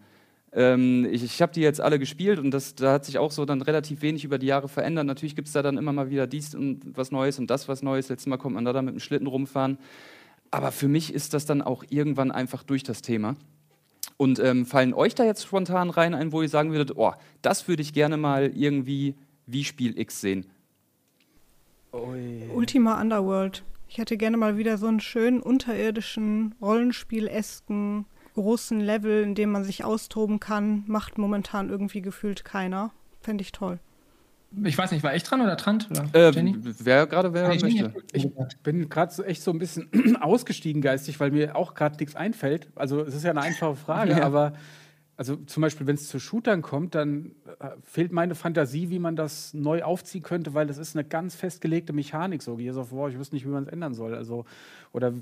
[0.52, 3.44] Ähm, ich ich habe die jetzt alle gespielt und das, da hat sich auch so
[3.44, 5.06] dann relativ wenig über die Jahre verändert.
[5.06, 7.82] Natürlich gibt es da dann immer mal wieder dies und was Neues und das was
[7.82, 8.08] Neues.
[8.08, 9.78] Letztes Mal kommt man da dann mit dem Schlitten rumfahren.
[10.50, 13.36] Aber für mich ist das dann auch irgendwann einfach durch das Thema.
[14.16, 17.68] Und ähm, fallen euch da jetzt spontan rein ein, wo ihr sagen würdet, oh, das
[17.68, 19.14] würde ich gerne mal irgendwie
[19.52, 20.46] wie Spiel X sehen?
[21.92, 22.48] Ui.
[22.54, 23.64] Ultima Underworld.
[23.88, 29.64] Ich hätte gerne mal wieder so einen schönen unterirdischen, Rollenspiel-esken, großen Level, in dem man
[29.64, 30.84] sich austoben kann.
[30.86, 32.92] Macht momentan irgendwie gefühlt keiner.
[33.20, 33.80] Fände ich toll.
[34.64, 35.88] Ich weiß nicht, war ich dran oder Trant?
[35.90, 37.92] Oder äh, wer gerade wer ich möchte.
[38.12, 38.28] Ich
[38.64, 42.68] bin gerade so echt so ein bisschen ausgestiegen geistig, weil mir auch gerade nichts einfällt.
[42.74, 44.22] Also es ist ja eine einfache Frage, ja.
[44.22, 44.54] aber
[45.20, 49.16] also zum Beispiel, wenn es zu Shootern kommt, dann äh, fehlt meine Fantasie, wie man
[49.16, 53.10] das neu aufziehen könnte, weil das ist eine ganz festgelegte Mechanik, so Gears of War.
[53.10, 54.14] Ich wüsste nicht, wie man es ändern soll.
[54.14, 54.46] Also,
[54.92, 55.12] oder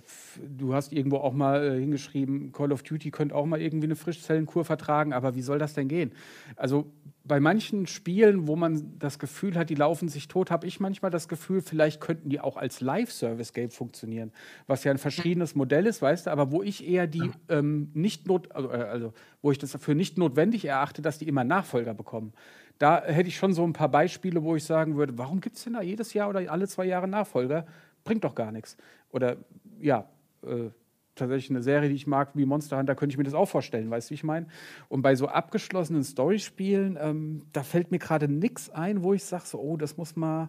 [0.56, 3.96] du hast irgendwo auch mal äh, hingeschrieben, Call of Duty könnte auch mal irgendwie eine
[3.96, 6.12] Frischzellenkur vertragen, aber wie soll das denn gehen?
[6.56, 6.86] Also
[7.28, 11.10] bei manchen Spielen, wo man das Gefühl hat, die laufen sich tot, habe ich manchmal
[11.10, 14.32] das Gefühl, vielleicht könnten die auch als Live-Service-Game funktionieren,
[14.66, 18.26] was ja ein verschiedenes Modell ist, weißt du, aber wo ich eher die ähm, nicht
[18.26, 21.92] not, also, äh, also wo ich das für nicht notwendig erachte, dass die immer Nachfolger
[21.92, 22.32] bekommen.
[22.78, 25.64] Da hätte ich schon so ein paar Beispiele, wo ich sagen würde, warum gibt es
[25.64, 27.66] denn da jedes Jahr oder alle zwei Jahre Nachfolger?
[28.08, 28.78] Bringt doch gar nichts.
[29.10, 29.36] Oder
[29.78, 30.08] ja,
[30.42, 30.70] äh,
[31.14, 33.90] tatsächlich eine Serie, die ich mag, wie Monster Hunter, könnte ich mir das auch vorstellen,
[33.90, 34.46] weißt du, wie ich meine?
[34.88, 39.44] Und bei so abgeschlossenen Storyspielen, ähm, da fällt mir gerade nichts ein, wo ich sage,
[39.44, 40.48] so, oh, das muss mal,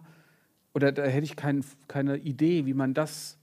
[0.72, 3.38] oder da hätte ich kein, keine Idee, wie man das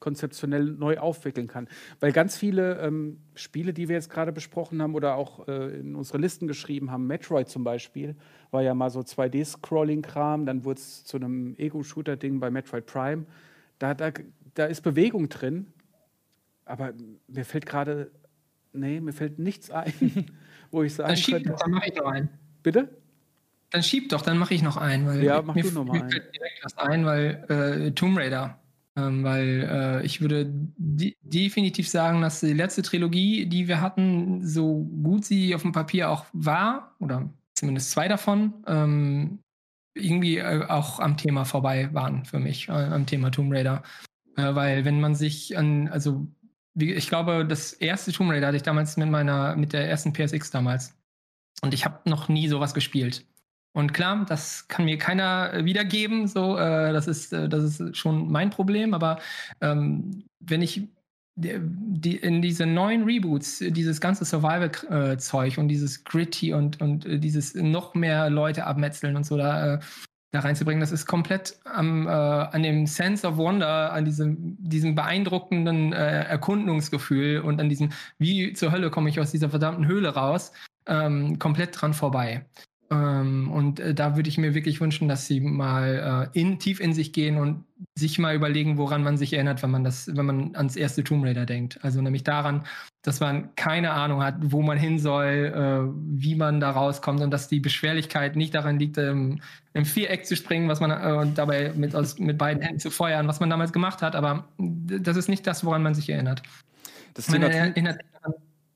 [0.00, 1.66] konzeptionell neu aufwickeln kann.
[2.00, 5.94] Weil ganz viele ähm, Spiele, die wir jetzt gerade besprochen haben oder auch äh, in
[5.94, 8.16] unsere Listen geschrieben haben, Metroid zum Beispiel,
[8.50, 13.24] war ja mal so 2D-Scrolling-Kram, dann wurde es zu einem Ego-Shooter-Ding bei Metroid Prime.
[13.82, 14.12] Da, da,
[14.54, 15.66] da ist Bewegung drin,
[16.64, 16.92] aber
[17.26, 18.12] mir fällt gerade,
[18.72, 19.92] nee, mir fällt nichts ein,
[20.70, 21.48] wo ich sagen dann schieb könnte.
[21.50, 22.28] Doch, dann mache ich noch einen.
[22.62, 22.96] Bitte?
[23.70, 25.08] Dann schieb doch, dann mache ich noch einen.
[25.08, 28.16] Weil ja, mach mir, du noch mal mir fällt direkt was ein, weil äh, Tomb
[28.16, 28.60] Raider.
[28.94, 34.46] Ähm, weil äh, ich würde de definitiv sagen, dass die letzte Trilogie, die wir hatten,
[34.46, 39.40] so gut sie auf dem Papier auch war, oder zumindest zwei davon, ähm,
[39.94, 43.82] irgendwie äh, auch am Thema vorbei waren für mich, äh, am Thema Tomb Raider.
[44.36, 46.26] Äh, weil wenn man sich an, also
[46.74, 50.12] wie, ich glaube, das erste Tomb Raider hatte ich damals mit meiner, mit der ersten
[50.12, 50.94] PSX damals.
[51.62, 53.26] Und ich habe noch nie sowas gespielt.
[53.74, 56.26] Und klar, das kann mir keiner wiedergeben.
[56.28, 58.94] So, äh, das ist, äh, das ist schon mein Problem.
[58.94, 59.18] Aber
[59.60, 60.88] ähm, wenn ich
[61.34, 67.54] die, in diese neuen Reboots, dieses ganze Survival-Zeug und dieses Gritty und, und äh, dieses
[67.54, 69.80] noch mehr Leute abmetzeln und so, da, äh,
[70.32, 74.94] da reinzubringen, das ist komplett am, äh, an dem Sense of Wonder, an diesem, diesem
[74.94, 80.10] beeindruckenden äh, Erkundungsgefühl und an diesem, wie zur Hölle komme ich aus dieser verdammten Höhle
[80.10, 80.52] raus,
[80.86, 82.44] ähm, komplett dran vorbei.
[82.92, 86.78] Ähm, und äh, da würde ich mir wirklich wünschen, dass sie mal äh, in, tief
[86.78, 90.26] in sich gehen und sich mal überlegen, woran man sich erinnert, wenn man das, wenn
[90.26, 91.78] man ans erste Tomb Raider denkt.
[91.82, 92.66] Also nämlich daran,
[93.00, 97.30] dass man keine Ahnung hat, wo man hin soll, äh, wie man da rauskommt und
[97.30, 99.40] dass die Beschwerlichkeit nicht daran liegt, ähm,
[99.72, 103.26] im Viereck zu springen, was man und dabei mit, aus, mit beiden Händen zu feuern,
[103.26, 104.14] was man damals gemacht hat.
[104.14, 106.42] Aber das ist nicht das, woran man sich erinnert.
[107.14, 108.00] Das Thema man erinnert,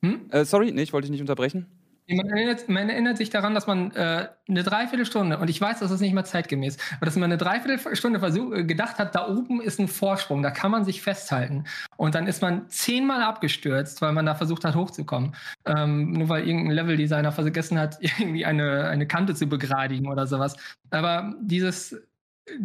[0.03, 0.21] hm?
[0.31, 1.67] äh, sorry, nee, ich wollte dich nicht unterbrechen.
[2.09, 5.91] Man erinnert, man erinnert, sich daran, dass man äh, eine Dreiviertelstunde, und ich weiß, das
[5.91, 9.61] ist nicht mal zeitgemäß, aber dass man eine Dreiviertelstunde versuch, äh, gedacht hat, da oben
[9.61, 11.65] ist ein Vorsprung, da kann man sich festhalten.
[11.97, 15.35] Und dann ist man zehnmal abgestürzt, weil man da versucht hat, hochzukommen.
[15.65, 20.57] Ähm, nur weil irgendein Leveldesigner vergessen hat, irgendwie eine, eine Kante zu begradigen oder sowas.
[20.91, 22.59] Aber dieses äh,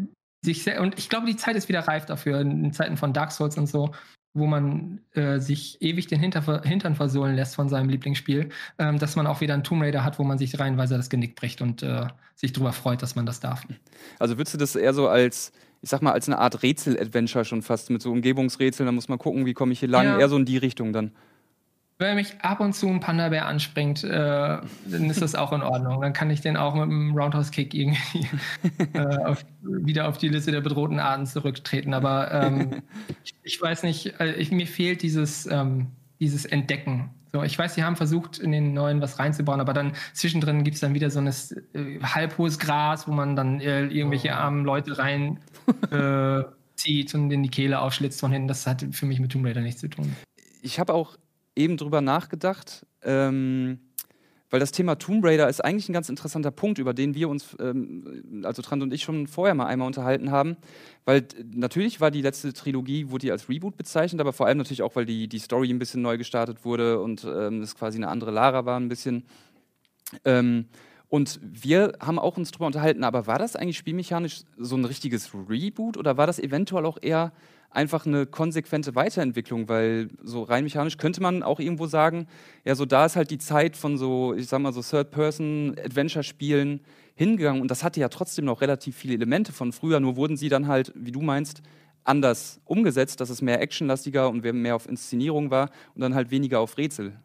[0.43, 3.31] sich sehr, und ich glaube, die Zeit ist wieder reif dafür, in Zeiten von Dark
[3.31, 3.91] Souls und so,
[4.33, 9.15] wo man äh, sich ewig den Hinter Hintern versohlen lässt von seinem Lieblingsspiel, ähm, dass
[9.15, 11.83] man auch wieder einen Tomb Raider hat, wo man sich reihenweise das Genick bricht und
[11.83, 13.65] äh, sich darüber freut, dass man das darf.
[14.19, 17.61] Also würdest du das eher so als, ich sag mal, als eine Art Rätsel-Adventure schon
[17.61, 20.19] fast, mit so Umgebungsrätseln, da muss man gucken, wie komme ich hier lang, ja.
[20.19, 21.11] eher so in die Richtung dann
[22.01, 26.01] wenn mich ab und zu ein Panda-Bär anspringt, äh, dann ist das auch in Ordnung.
[26.01, 28.27] Dann kann ich den auch mit einem Roundhouse-Kick irgendwie
[28.93, 31.93] äh, auf, wieder auf die Liste der bedrohten Arten zurücktreten.
[31.93, 32.81] Aber ähm,
[33.23, 35.87] ich, ich, weiß nicht, äh, ich, mir fehlt dieses, ähm,
[36.19, 37.11] dieses Entdecken.
[37.31, 40.75] So, ich weiß, sie haben versucht, in den neuen was reinzubauen, aber dann zwischendrin gibt
[40.75, 44.33] es dann wieder so ein äh, halbhohes Gras, wo man dann äh, irgendwelche oh.
[44.33, 45.39] armen Leute rein
[45.91, 46.43] äh,
[46.75, 48.47] zieht und in die Kehle aufschlitzt von hinten.
[48.47, 50.15] Das hat für mich mit Tomb Raider nichts zu tun.
[50.61, 51.17] Ich habe auch
[51.55, 53.79] eben drüber nachgedacht, ähm,
[54.49, 57.55] weil das Thema Tomb Raider ist eigentlich ein ganz interessanter Punkt, über den wir uns,
[57.59, 60.57] ähm, also Trant und ich, schon vorher mal einmal unterhalten haben.
[61.05, 64.81] Weil natürlich war die letzte Trilogie, wurde die als Reboot bezeichnet, aber vor allem natürlich
[64.81, 68.09] auch, weil die, die Story ein bisschen neu gestartet wurde und ähm, es quasi eine
[68.09, 69.23] andere Lara war ein bisschen.
[70.25, 70.65] Ähm,
[71.11, 75.31] und wir haben auch uns drüber unterhalten, aber war das eigentlich spielmechanisch so ein richtiges
[75.33, 77.33] Reboot oder war das eventuell auch eher
[77.69, 82.27] einfach eine konsequente Weiterentwicklung, weil so rein mechanisch könnte man auch irgendwo sagen,
[82.63, 86.79] ja, so da ist halt die Zeit von so, ich sag mal so Third-Person-Adventure-Spielen
[87.13, 90.47] hingegangen und das hatte ja trotzdem noch relativ viele Elemente von früher, nur wurden sie
[90.47, 91.61] dann halt, wie du meinst,
[92.05, 96.61] anders umgesetzt, dass es mehr actionlastiger und mehr auf Inszenierung war und dann halt weniger
[96.61, 97.19] auf Rätsel.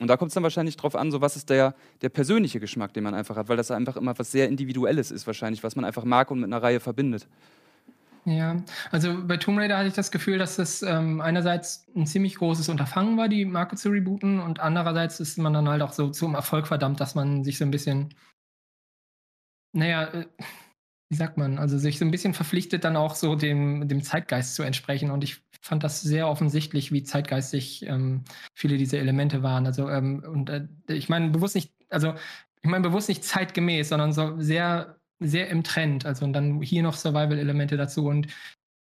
[0.00, 2.94] Und da kommt es dann wahrscheinlich drauf an, so was ist der, der persönliche Geschmack,
[2.94, 5.84] den man einfach hat, weil das einfach immer was sehr Individuelles ist, wahrscheinlich, was man
[5.84, 7.26] einfach mag und mit einer Reihe verbindet.
[8.24, 8.56] Ja,
[8.92, 12.68] also bei Tomb Raider hatte ich das Gefühl, dass es ähm, einerseits ein ziemlich großes
[12.68, 16.34] Unterfangen war, die Marke zu rebooten, und andererseits ist man dann halt auch so zum
[16.34, 18.14] Erfolg verdammt, dass man sich so ein bisschen,
[19.72, 20.26] naja, äh,
[21.12, 24.54] wie sagt man, also sich so ein bisschen verpflichtet, dann auch so dem, dem Zeitgeist
[24.54, 25.10] zu entsprechen.
[25.10, 29.66] Und ich fand das sehr offensichtlich, wie zeitgeistig ähm, viele dieser Elemente waren.
[29.66, 32.14] Also, ähm, und äh, ich meine bewusst nicht, also
[32.62, 36.06] ich meine bewusst nicht zeitgemäß, sondern so sehr sehr im Trend.
[36.06, 38.28] Also und dann hier noch Survival-Elemente dazu und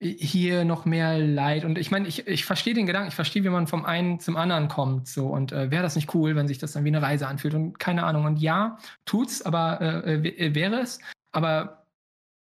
[0.01, 1.65] hier noch mehr Leid.
[1.65, 4.37] Und ich meine, ich, ich verstehe den Gedanken, ich verstehe, wie man vom einen zum
[4.37, 5.09] anderen kommt.
[5.09, 7.55] So und äh, wäre das nicht cool, wenn sich das dann wie eine Reise anfühlt
[7.55, 8.27] und keine Ahnung.
[8.27, 11.01] Und ja, tut's, aber äh, äh wäre es.
[11.33, 11.78] Aber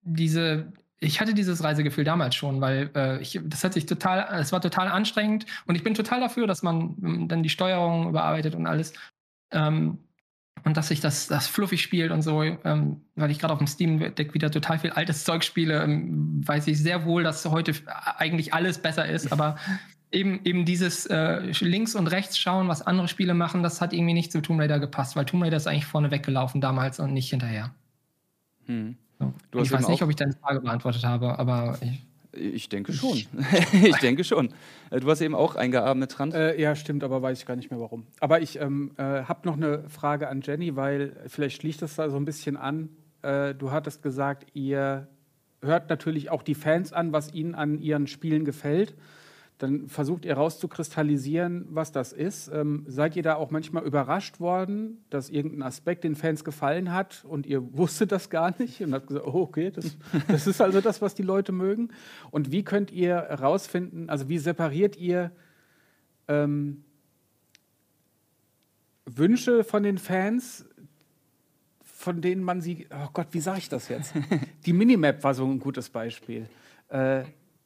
[0.04, 4.52] diese, ich hatte dieses Reisegefühl damals schon, weil äh, ich, das hat sich total, es
[4.52, 8.56] war total anstrengend und ich bin total dafür, dass man ähm, dann die Steuerung überarbeitet
[8.56, 8.94] und alles.
[9.52, 10.00] Ähm,
[10.66, 13.68] und dass sich das, das fluffig spielt und so, ähm, weil ich gerade auf dem
[13.68, 17.74] Steam-Deck wieder total viel altes Zeug spiele, ähm, weiß ich sehr wohl, dass heute
[18.18, 19.58] eigentlich alles besser ist, aber
[20.12, 24.14] eben, eben dieses äh, links und rechts schauen, was andere Spiele machen, das hat irgendwie
[24.14, 27.30] nicht zu Tomb Raider gepasst, weil Tomb Raider ist eigentlich vorne weggelaufen damals und nicht
[27.30, 27.74] hinterher.
[28.68, 28.98] Hm.
[29.54, 29.60] So.
[29.62, 32.04] ich weiß nicht, ob ich deine Frage beantwortet habe, aber ich
[32.36, 33.24] ich denke schon.
[33.72, 34.50] ich denke schon.
[34.90, 36.34] Äh, du hast eben auch eingeatmet, Trant.
[36.34, 38.06] Äh, ja, stimmt, aber weiß ich gar nicht mehr warum.
[38.20, 42.10] Aber ich ähm, äh, habe noch eine Frage an Jenny, weil vielleicht schließt das da
[42.10, 42.90] so ein bisschen an.
[43.22, 45.08] Äh, du hattest gesagt, ihr
[45.62, 48.96] hört natürlich auch die Fans an, was ihnen an ihren Spielen gefällt.
[49.60, 52.50] Dann versucht ihr rauszukristallisieren, was das ist.
[52.50, 57.24] Ähm, seid ihr da auch manchmal überrascht worden, dass irgendein Aspekt den Fans gefallen hat
[57.26, 59.98] und ihr wusstet das gar nicht und habt gesagt, oh, okay, das,
[60.28, 61.90] das ist also das, was die Leute mögen?
[62.32, 65.32] Und wie könnt ihr herausfinden, also wie separiert ihr
[66.28, 66.84] ähm,
[69.06, 70.66] Wünsche von den Fans,
[71.84, 74.14] von denen man sie, oh Gott, wie sage ich das jetzt?
[74.66, 76.50] Die Minimap war so ein gutes Beispiel.
[76.90, 77.24] Äh,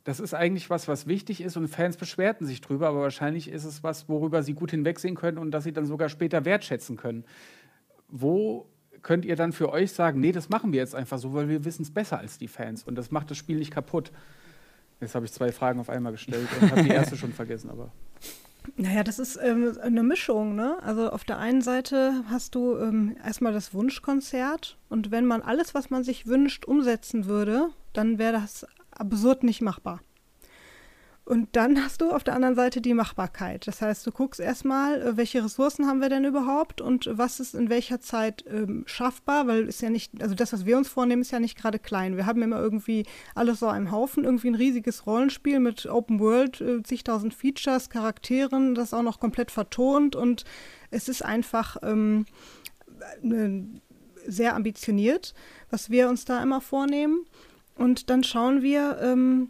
[0.07, 3.65] das ist eigentlich was, was wichtig ist und Fans beschwerten sich drüber, aber wahrscheinlich ist
[3.65, 7.25] es was, worüber sie gut hinwegsehen können und das sie dann sogar später wertschätzen können.
[8.07, 8.69] Wo
[9.01, 11.65] könnt ihr dann für euch sagen, nee, das machen wir jetzt einfach so, weil wir
[11.65, 14.13] wissen es besser als die Fans und das macht das Spiel nicht kaputt?
[15.01, 17.91] Jetzt habe ich zwei Fragen auf einmal gestellt und habe die erste schon vergessen, aber.
[18.75, 20.53] Naja, das ist ähm, eine Mischung.
[20.55, 20.75] Ne?
[20.83, 25.73] Also auf der einen Seite hast du ähm, erstmal das Wunschkonzert und wenn man alles,
[25.73, 28.67] was man sich wünscht, umsetzen würde, dann wäre das
[28.99, 30.01] absurd nicht machbar.
[31.27, 33.67] Und dann hast du auf der anderen Seite die Machbarkeit.
[33.67, 37.53] Das heißt, du guckst erstmal, äh, welche Ressourcen haben wir denn überhaupt und was ist
[37.53, 41.21] in welcher Zeit ähm, schaffbar, weil ist ja nicht, also das, was wir uns vornehmen,
[41.21, 42.15] ist ja nicht gerade klein.
[42.15, 46.61] Wir haben immer irgendwie alles so einem Haufen, irgendwie ein riesiges Rollenspiel mit Open World,
[46.61, 50.45] äh, zigtausend Features, Charakteren, das auch noch komplett vertont und
[50.91, 52.25] es ist einfach ähm,
[53.21, 53.63] äh,
[54.25, 55.33] sehr ambitioniert,
[55.69, 57.25] was wir uns da immer vornehmen.
[57.77, 59.49] Und dann schauen wir, ähm,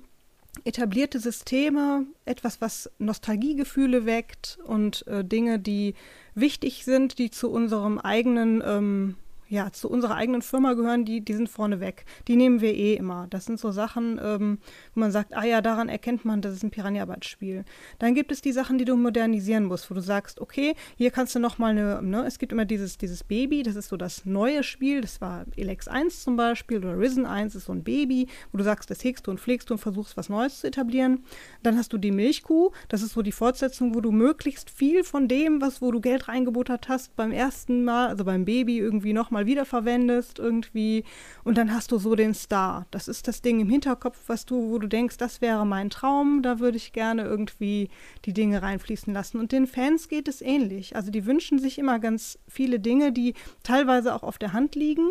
[0.64, 5.96] etablierte Systeme, etwas, was Nostalgiegefühle weckt und äh, Dinge, die
[6.36, 9.16] wichtig sind, die zu unserem eigenen ähm,
[9.50, 12.06] ja, zu unserer eigenen Firma gehören, die, die sind vorneweg.
[12.28, 13.28] Die nehmen wir eh immer.
[13.30, 14.60] Das sind so Sachen, ähm,
[14.94, 17.64] wo man sagt, ah ja, daran erkennt man, das ist ein Piranha-Bytes-Spiel.
[18.00, 21.36] Dann gibt es die Sachen, die du modernisieren musst, wo du sagst, okay, hier kannst
[21.36, 24.26] du noch mal eine, ne, es gibt immer dieses, dieses Baby, das ist so das
[24.26, 28.28] neue Spiel, das war Elex 1 zum Beispiel oder Risen 1 ist so ein Baby,
[28.52, 31.24] wo du sagst, das hegst du und pflegst du und versuchst was Neues zu etablieren.
[31.64, 35.28] Dann hast du die Milchkuh, das ist so die Fortsetzung, wo du möglichst viel von
[35.28, 39.32] dem, was, wo du Geld reingebuttert hast, beim ersten Mal, also beim Baby irgendwie noch
[39.38, 41.04] mal mal wiederverwendest irgendwie
[41.44, 42.88] und dann hast du so den Star.
[42.90, 46.42] Das ist das Ding im Hinterkopf, was du, wo du denkst, das wäre mein Traum,
[46.42, 47.90] da würde ich gerne irgendwie
[48.26, 49.40] die Dinge reinfließen lassen.
[49.40, 50.96] Und den Fans geht es ähnlich.
[50.96, 55.10] Also die wünschen sich immer ganz viele Dinge, die teilweise auch auf der Hand liegen.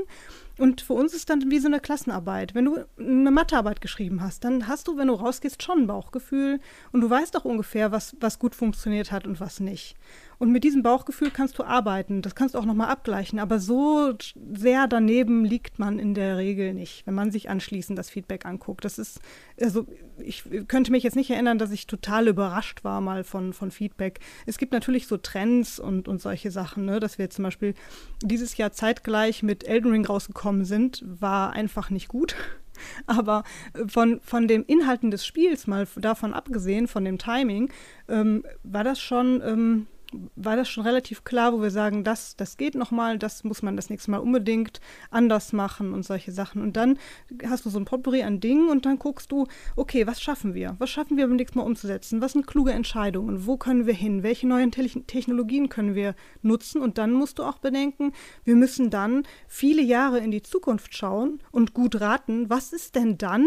[0.58, 2.54] Und für uns ist dann wie so eine Klassenarbeit.
[2.54, 6.60] Wenn du eine Mathearbeit geschrieben hast, dann hast du, wenn du rausgehst, schon ein Bauchgefühl
[6.92, 9.96] und du weißt auch ungefähr, was, was gut funktioniert hat und was nicht.
[10.38, 12.20] Und mit diesem Bauchgefühl kannst du arbeiten.
[12.20, 13.38] Das kannst du auch nochmal abgleichen.
[13.38, 14.14] Aber so
[14.52, 18.84] sehr daneben liegt man in der Regel nicht, wenn man sich anschließend das Feedback anguckt.
[18.84, 19.20] Das ist,
[19.60, 19.86] also
[20.18, 24.20] ich könnte mich jetzt nicht erinnern, dass ich total überrascht war mal von, von Feedback.
[24.44, 27.00] Es gibt natürlich so Trends und, und solche Sachen, ne?
[27.00, 27.74] dass wir zum Beispiel
[28.22, 32.36] dieses Jahr zeitgleich mit Elden Ring rausgekommen sind, war einfach nicht gut.
[33.06, 33.44] Aber
[33.86, 37.70] von, von den Inhalten des Spiels, mal davon abgesehen, von dem Timing,
[38.08, 39.86] ähm, war das schon ähm,
[40.34, 43.76] war das schon relativ klar, wo wir sagen, das, das geht nochmal, das muss man
[43.76, 46.62] das nächste Mal unbedingt anders machen und solche Sachen.
[46.62, 46.98] Und dann
[47.46, 49.46] hast du so ein Potpourri an Dingen und dann guckst du,
[49.76, 50.76] okay, was schaffen wir?
[50.78, 52.20] Was schaffen wir beim nächsten Mal umzusetzen?
[52.20, 53.46] Was sind kluge Entscheidungen?
[53.46, 54.22] Wo können wir hin?
[54.22, 56.80] Welche neuen Te Technologien können wir nutzen?
[56.80, 58.12] Und dann musst du auch bedenken,
[58.44, 63.18] wir müssen dann viele Jahre in die Zukunft schauen und gut raten, was ist denn
[63.18, 63.46] dann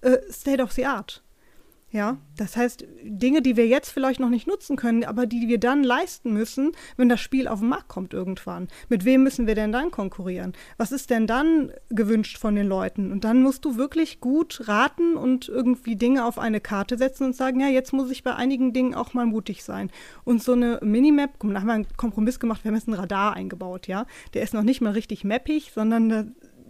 [0.00, 1.23] äh, State of the Art?
[1.94, 5.60] Ja, das heißt, Dinge, die wir jetzt vielleicht noch nicht nutzen können, aber die wir
[5.60, 8.66] dann leisten müssen, wenn das Spiel auf den Markt kommt irgendwann.
[8.88, 10.54] Mit wem müssen wir denn dann konkurrieren?
[10.76, 13.12] Was ist denn dann gewünscht von den Leuten?
[13.12, 17.36] Und dann musst du wirklich gut raten und irgendwie Dinge auf eine Karte setzen und
[17.36, 19.88] sagen, ja, jetzt muss ich bei einigen Dingen auch mal mutig sein.
[20.24, 23.34] Und so eine Minimap, da haben wir einen Kompromiss gemacht, wir haben jetzt ein Radar
[23.34, 24.06] eingebaut, ja.
[24.34, 26.24] Der ist noch nicht mal richtig mappig, sondern da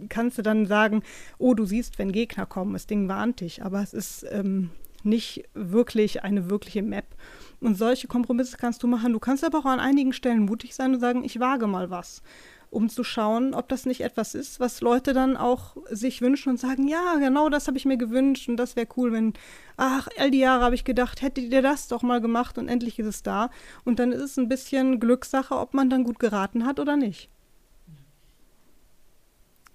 [0.07, 1.01] kannst du dann sagen,
[1.39, 3.63] oh, du siehst, wenn Gegner kommen, das Ding warnt dich.
[3.65, 4.69] Aber es ist ähm,
[5.05, 7.15] nicht wirklich eine wirkliche Map.
[7.59, 9.13] Und solche Kompromisse kannst du machen.
[9.13, 12.21] Du kannst aber auch an einigen Stellen mutig sein und sagen, ich wage mal was,
[12.69, 16.59] um zu schauen, ob das nicht etwas ist, was Leute dann auch sich wünschen und
[16.59, 19.33] sagen, ja, genau das habe ich mir gewünscht und das wäre cool, wenn,
[19.77, 22.99] ach, all die Jahre habe ich gedacht, hättet ihr das doch mal gemacht und endlich
[22.99, 23.49] ist es da.
[23.85, 27.29] Und dann ist es ein bisschen Glückssache, ob man dann gut geraten hat oder nicht.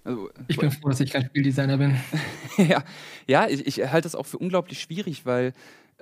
[0.04, 1.96] Also, ich bin froh, dass ich kein Spieldesigner bin.
[2.56, 2.82] ja,
[3.26, 5.52] ja ich, ich halte das auch für unglaublich schwierig, weil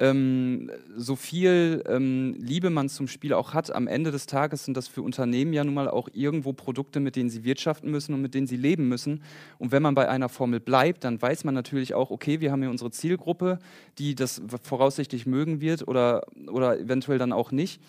[0.00, 4.76] ähm, so viel ähm, Liebe man zum Spiel auch hat, am Ende des Tages sind
[4.76, 8.22] das für Unternehmen ja nun mal auch irgendwo Produkte, mit denen sie wirtschaften müssen und
[8.22, 9.22] mit denen sie leben müssen.
[9.58, 12.62] Und wenn man bei einer Formel bleibt, dann weiß man natürlich auch, okay, wir haben
[12.62, 13.58] hier unsere Zielgruppe,
[13.98, 17.80] die das voraussichtlich mögen wird oder, oder eventuell dann auch nicht.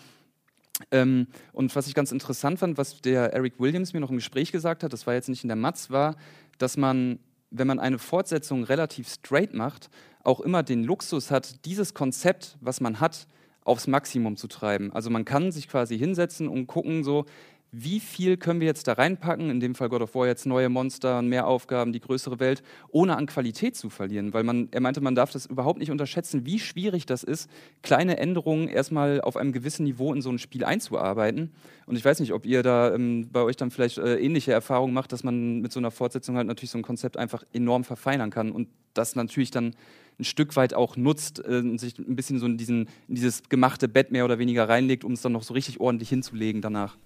[0.90, 4.52] Ähm, und was ich ganz interessant fand, was der Eric Williams mir noch im Gespräch
[4.52, 6.16] gesagt hat, das war jetzt nicht in der Matz, war,
[6.58, 7.18] dass man,
[7.50, 9.90] wenn man eine Fortsetzung relativ straight macht,
[10.24, 13.26] auch immer den Luxus hat, dieses Konzept, was man hat,
[13.64, 14.92] aufs Maximum zu treiben.
[14.92, 17.26] Also man kann sich quasi hinsetzen und gucken, so,
[17.72, 20.68] wie viel können wir jetzt da reinpacken, in dem Fall God of War jetzt neue
[20.68, 24.32] Monster, mehr Aufgaben, die größere Welt, ohne an Qualität zu verlieren.
[24.34, 27.48] Weil man, er meinte, man darf das überhaupt nicht unterschätzen, wie schwierig das ist,
[27.82, 31.52] kleine Änderungen erstmal auf einem gewissen Niveau in so ein Spiel einzuarbeiten.
[31.86, 34.94] Und ich weiß nicht, ob ihr da ähm, bei euch dann vielleicht äh, ähnliche Erfahrungen
[34.94, 38.30] macht, dass man mit so einer Fortsetzung halt natürlich so ein Konzept einfach enorm verfeinern
[38.30, 39.74] kann und das natürlich dann
[40.18, 43.48] ein Stück weit auch nutzt äh, und sich ein bisschen so in, diesen, in dieses
[43.48, 46.96] gemachte Bett mehr oder weniger reinlegt, um es dann noch so richtig ordentlich hinzulegen danach.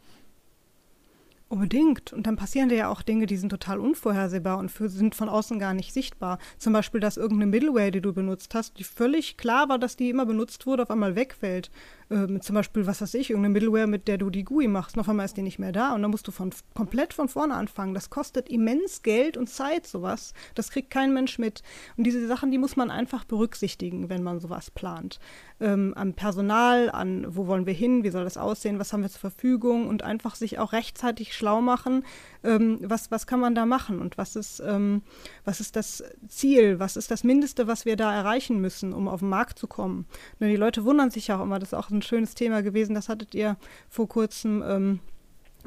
[1.54, 2.12] Unbedingt.
[2.12, 5.28] Und dann passieren dir ja auch Dinge, die sind total unvorhersehbar und für, sind von
[5.28, 6.40] außen gar nicht sichtbar.
[6.58, 10.10] Zum Beispiel, dass irgendeine Middleware, die du benutzt hast, die völlig klar war, dass die
[10.10, 11.70] immer benutzt wurde, auf einmal wegfällt
[12.10, 15.08] äh, zum Beispiel, was weiß ich, irgendeine Middleware, mit der du die GUI machst, auf
[15.08, 17.94] einmal ist die nicht mehr da und dann musst du von, komplett von vorne anfangen.
[17.94, 20.32] Das kostet immens Geld und Zeit, sowas.
[20.54, 21.62] Das kriegt kein Mensch mit.
[21.96, 25.18] Und diese Sachen, die muss man einfach berücksichtigen, wenn man sowas plant.
[25.60, 29.10] Ähm, am Personal, an wo wollen wir hin, wie soll das aussehen, was haben wir
[29.10, 32.04] zur Verfügung und einfach sich auch rechtzeitig schlau machen,
[32.42, 35.02] ähm, was, was kann man da machen und was ist, ähm,
[35.44, 39.20] was ist das Ziel, was ist das Mindeste, was wir da erreichen müssen, um auf
[39.20, 40.06] den Markt zu kommen.
[40.40, 42.94] Und die Leute wundern sich ja auch immer, das ist auch ein schönes Thema gewesen,
[42.94, 43.56] das hattet ihr
[43.88, 44.62] vor kurzem.
[44.66, 45.00] Ähm,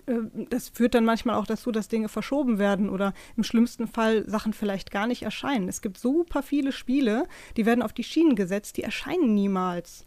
[0.06, 4.30] äh, das führt dann manchmal auch dazu, dass Dinge verschoben werden oder im schlimmsten Fall
[4.30, 5.68] Sachen vielleicht gar nicht erscheinen.
[5.68, 10.06] Es gibt super viele Spiele, die werden auf die Schienen gesetzt, die erscheinen niemals.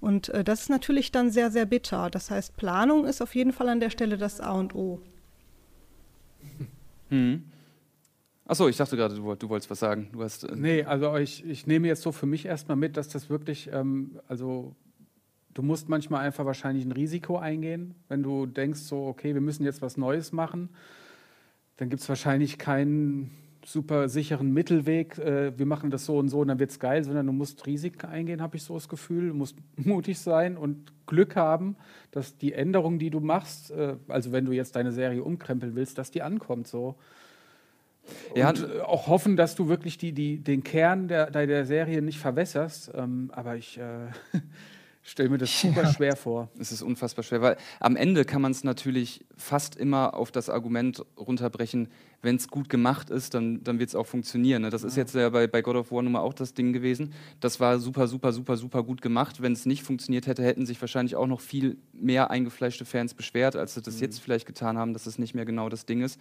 [0.00, 2.10] Und äh, das ist natürlich dann sehr, sehr bitter.
[2.10, 5.00] Das heißt, Planung ist auf jeden Fall an der Stelle das A und O.
[7.10, 7.42] Hm.
[8.44, 10.10] Achso, ich dachte gerade, du, du, wolltest was sagen.
[10.12, 13.08] Du hast, äh nee, also ich, ich nehme jetzt so für mich erstmal mit, dass
[13.08, 14.76] das wirklich, ähm, also
[15.54, 17.94] du musst manchmal einfach wahrscheinlich ein Risiko eingehen.
[18.08, 20.70] Wenn du denkst, so, okay, wir müssen jetzt was Neues machen,
[21.76, 23.30] dann gibt es wahrscheinlich keinen
[23.64, 27.04] super sicheren Mittelweg, äh, wir machen das so und so und dann wird es geil,
[27.04, 29.28] sondern du musst Risiken eingehen, habe ich so das Gefühl.
[29.28, 31.76] Du musst mutig sein und Glück haben,
[32.10, 35.98] dass die Änderung, die du machst, äh, also wenn du jetzt deine Serie umkrempeln willst,
[35.98, 36.68] dass die ankommt.
[36.68, 36.96] So.
[38.34, 38.50] Ja.
[38.50, 42.18] Und äh, auch hoffen, dass du wirklich die, die, den Kern der, der Serie nicht
[42.18, 42.92] verwässerst.
[42.94, 44.08] Ähm, aber ich äh,
[45.02, 45.92] stelle mir das super ja.
[45.92, 46.48] schwer vor.
[46.58, 50.48] Es ist unfassbar schwer, weil am Ende kann man es natürlich fast immer auf das
[50.48, 51.88] Argument runterbrechen,
[52.22, 54.62] wenn es gut gemacht ist, dann, dann wird es auch funktionieren.
[54.62, 54.70] Ne?
[54.70, 54.88] Das ja.
[54.88, 57.12] ist jetzt ja bei, bei God of War nun mal auch das Ding gewesen.
[57.40, 59.40] Das war super, super, super, super gut gemacht.
[59.40, 63.56] Wenn es nicht funktioniert hätte, hätten sich wahrscheinlich auch noch viel mehr eingefleischte Fans beschwert,
[63.56, 64.02] als sie das mhm.
[64.02, 66.20] jetzt vielleicht getan haben, dass es nicht mehr genau das Ding ist.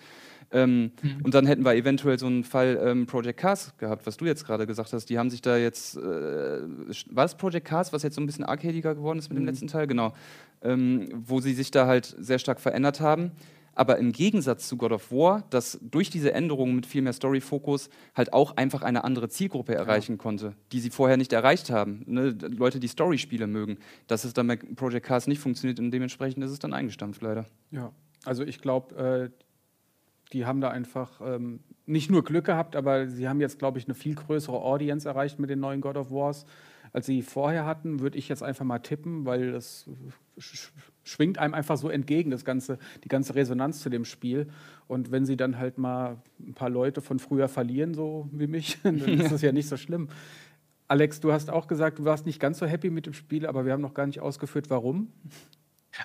[0.52, 1.18] Ähm, mhm.
[1.24, 4.46] Und dann hätten wir eventuell so einen Fall ähm, Project Cars gehabt, was du jetzt
[4.46, 5.10] gerade gesagt hast.
[5.10, 8.46] Die haben sich da jetzt, äh, war es Project Cars, was jetzt so ein bisschen
[8.46, 9.44] arcadiger geworden ist mit mhm.
[9.44, 9.86] dem letzten Teil?
[9.88, 10.14] Genau.
[10.62, 13.32] Ähm, wo sie sich da halt sehr stark verändert haben
[13.80, 17.90] aber im Gegensatz zu God of War, das durch diese Änderungen mit viel mehr Story-Fokus
[18.14, 20.18] halt auch einfach eine andere Zielgruppe erreichen ja.
[20.18, 22.04] konnte, die sie vorher nicht erreicht haben.
[22.06, 22.36] Ne?
[22.42, 23.78] Leute, die Story-Spiele mögen.
[24.08, 27.46] Dass es dann bei Project Cars nicht funktioniert und dementsprechend ist es dann eingestampft, leider.
[27.72, 27.94] Ja,
[28.26, 29.46] also ich glaube, äh,
[30.34, 33.86] die haben da einfach ähm, nicht nur Glück gehabt, aber sie haben jetzt, glaube ich,
[33.86, 36.46] eine viel größere Audience erreicht mit den neuen God of Wars
[36.94, 39.90] als sie vorher hatten, würde ich jetzt einfach mal tippen, weil das
[41.10, 44.48] schwingt einem einfach so entgegen, das ganze, die ganze Resonanz zu dem Spiel.
[44.88, 48.78] Und wenn sie dann halt mal ein paar Leute von früher verlieren, so wie mich,
[48.84, 50.10] dann ist das ja nicht so schlimm.
[50.88, 53.66] Alex, du hast auch gesagt, du warst nicht ganz so happy mit dem Spiel, aber
[53.66, 55.12] wir haben noch gar nicht ausgeführt, warum.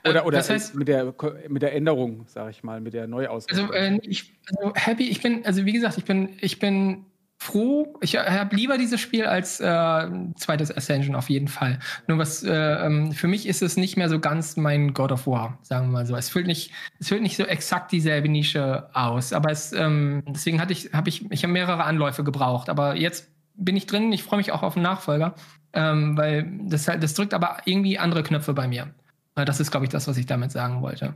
[0.04, 1.14] Oder, äh, oder das heißt, mit, der,
[1.48, 3.70] mit der Änderung, sage ich mal, mit der Neuausrichtung.
[3.70, 7.06] Also, äh, ich, also happy, ich bin, also wie gesagt, ich bin, ich bin
[7.44, 7.94] froh.
[8.00, 11.78] Ich habe lieber dieses Spiel als äh, zweites Ascension auf jeden Fall.
[12.06, 15.26] Nur was äh, ähm, für mich ist es nicht mehr so ganz mein God of
[15.26, 16.16] War, sagen wir mal so.
[16.16, 19.34] Es füllt nicht, es füllt nicht so exakt dieselbe Nische aus.
[19.34, 22.70] Aber es, ähm, deswegen hatte ich, habe ich, ich habe mehrere Anläufe gebraucht.
[22.70, 24.10] Aber jetzt bin ich drin.
[24.12, 25.34] Ich freue mich auch auf den Nachfolger,
[25.74, 28.88] ähm, weil das, das drückt aber irgendwie andere Knöpfe bei mir.
[29.34, 31.14] Das ist, glaube ich, das, was ich damit sagen wollte.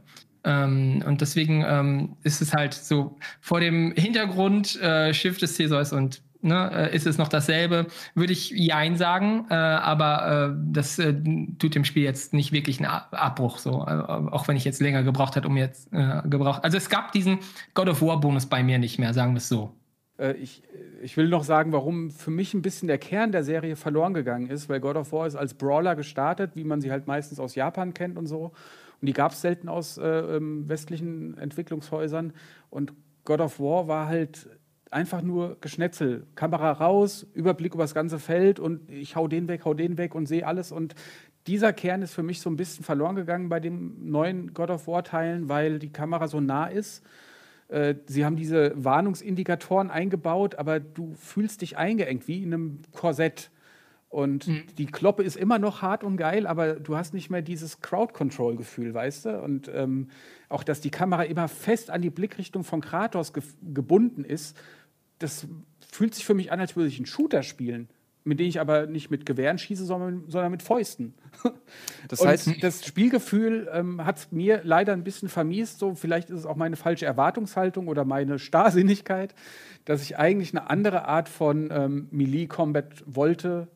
[0.49, 5.93] Ähm, und deswegen ähm, ist es halt so vor dem Hintergrund äh, Schiff des Theseus
[5.93, 10.99] und ne, äh, ist es noch dasselbe, würde ich Jein sagen, äh, aber äh, das
[10.99, 11.15] äh,
[11.59, 15.03] tut dem Spiel jetzt nicht wirklich einen Abbruch, so, äh, auch wenn ich jetzt länger
[15.03, 16.65] gebraucht hat, um jetzt gebraucht.
[16.65, 17.41] Also es gab diesen
[17.75, 19.75] God of War Bonus bei mir nicht mehr, sagen wir es so.
[20.41, 20.65] Ich,
[21.01, 24.51] ich will noch sagen, warum für mich ein bisschen der Kern der Serie verloren gegangen
[24.51, 27.55] ist, weil God of War ist als Brawler gestartet, wie man sie halt meistens aus
[27.55, 28.51] Japan kennt und so.
[29.01, 32.33] Und die gab es selten aus äh, ähm, westlichen Entwicklungshäusern.
[32.71, 32.93] Und
[33.25, 34.49] God of War war halt
[34.91, 36.27] einfach nur Geschnetzel.
[36.35, 40.15] Kamera raus, Überblick über das ganze Feld und ich hau den weg, hau den weg
[40.15, 40.73] und sehe alles.
[40.73, 40.95] Und
[41.47, 44.87] dieser Kern ist für mich so ein bisschen verloren gegangen bei den neuen God of
[44.87, 47.05] War-Teilen, weil die Kamera so nah ist.
[47.69, 53.51] Äh, sie haben diese Warnungsindikatoren eingebaut, aber du fühlst dich eingeengt wie in einem Korsett.
[54.09, 54.65] Und mhm.
[54.79, 58.95] die Kloppe ist immer noch hart und geil, aber du hast nicht mehr dieses Crowd-Control-Gefühl,
[58.95, 59.43] weißt du?
[59.43, 60.09] Und ähm,
[60.49, 64.57] auch, dass die Kamera immer fest an die Blickrichtung von Kratos ge gebunden ist,
[65.19, 65.47] das
[65.91, 67.89] fühlt sich für mich an, als würde ich einen Shooter spielen
[68.29, 71.15] mit denen ich aber nicht mit Gewehren schieße, sondern, sondern mit Fäusten.
[72.09, 75.79] Das heißt, und das Spielgefühl ähm, hat es mir leider ein bisschen vermiest.
[75.79, 79.35] So, vielleicht ist es auch meine falsche Erwartungshaltung oder meine Starrsinnigkeit,
[79.85, 83.69] dass ich eigentlich eine andere Art von ähm, Melee-Combat wollte,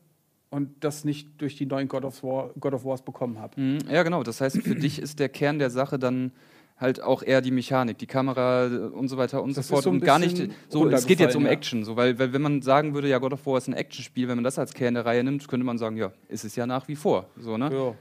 [0.53, 3.59] und das nicht durch die neuen God of, War, God of Wars bekommen habe.
[3.59, 4.21] Mhm, ja, genau.
[4.21, 6.31] Das heißt, für dich ist der Kern der Sache dann
[6.77, 9.83] halt auch eher die Mechanik, die Kamera äh, und so weiter und das so fort.
[9.83, 11.51] So und gar nicht so, es geht jetzt um ja.
[11.51, 14.27] Action, so, weil, weil wenn man sagen würde, ja, God of War ist ein Actionspiel,
[14.27, 16.67] wenn man das als Kern der Reihe nimmt, könnte man sagen, ja, ist es ja
[16.67, 17.29] nach wie vor.
[17.37, 17.71] So, ne?
[17.73, 17.95] Ja.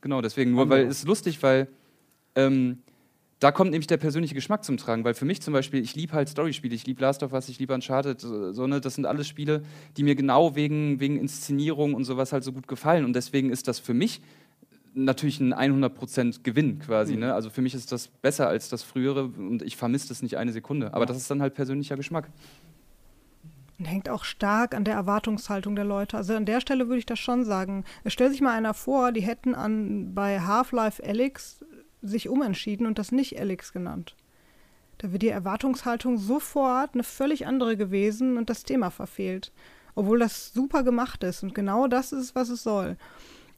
[0.00, 1.66] Genau, deswegen, nur weil es ist lustig, weil
[2.36, 2.78] ähm,
[3.38, 6.14] da kommt nämlich der persönliche Geschmack zum Tragen, weil für mich zum Beispiel, ich liebe
[6.14, 9.28] halt Storyspiele, ich liebe Last of Us, ich liebe Uncharted, so, ne, das sind alles
[9.28, 9.62] Spiele,
[9.96, 13.68] die mir genau wegen, wegen Inszenierung und sowas halt so gut gefallen und deswegen ist
[13.68, 14.22] das für mich
[14.96, 17.14] natürlich ein 100% Gewinn quasi.
[17.14, 17.20] Mhm.
[17.20, 17.34] Ne?
[17.34, 20.52] Also für mich ist das besser als das frühere und ich vermisse das nicht eine
[20.52, 20.94] Sekunde.
[20.94, 21.06] Aber ja.
[21.06, 22.30] das ist dann halt persönlicher Geschmack.
[23.78, 26.16] Und hängt auch stark an der Erwartungshaltung der Leute.
[26.16, 27.84] Also an der Stelle würde ich das schon sagen.
[28.04, 31.62] Es stellt sich mal einer vor, die hätten an, bei Half-Life Alyx
[32.08, 34.16] sich umentschieden und das nicht Alyx genannt.
[34.98, 39.52] Da wäre die Erwartungshaltung sofort eine völlig andere gewesen und das Thema verfehlt.
[39.94, 42.96] Obwohl das super gemacht ist und genau das ist, was es soll.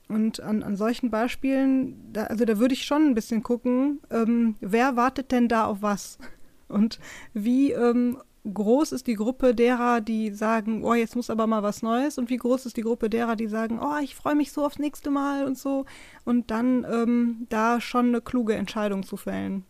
[0.08, 4.56] Und an, an solchen Beispielen, da, also da würde ich schon ein bisschen gucken, ähm,
[4.60, 6.18] wer wartet denn da auf was?
[6.68, 6.98] Und
[7.34, 8.18] wie ähm,
[8.52, 12.18] groß ist die Gruppe derer, die sagen, oh, jetzt muss aber mal was Neues?
[12.18, 14.78] Und wie groß ist die Gruppe derer, die sagen, oh, ich freue mich so aufs
[14.78, 15.86] nächste Mal und so?
[16.24, 19.64] Und dann ähm, da schon eine kluge Entscheidung zu fällen.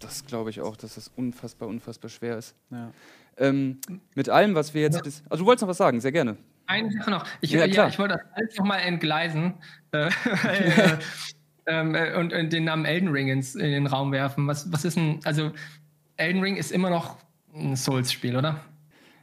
[0.00, 2.54] Das glaube ich auch, dass das unfassbar, unfassbar schwer ist.
[2.70, 2.90] Ja.
[3.36, 3.80] Ähm,
[4.14, 4.96] mit allem, was wir jetzt.
[4.96, 5.12] Ja.
[5.28, 6.36] Also, du wolltest noch was sagen, sehr gerne.
[6.66, 7.26] Eine Sache noch.
[7.40, 9.54] Ich, ja, ja, ich wollte das alles nochmal entgleisen
[9.92, 10.06] äh,
[10.44, 10.98] äh,
[11.66, 14.46] ähm, äh, und, und, den Namen Elden Ring ins, in den Raum werfen.
[14.46, 15.20] Was, was ist ein.
[15.24, 15.52] Also,
[16.16, 17.16] Elden Ring ist immer noch
[17.54, 18.60] ein Souls-Spiel, oder?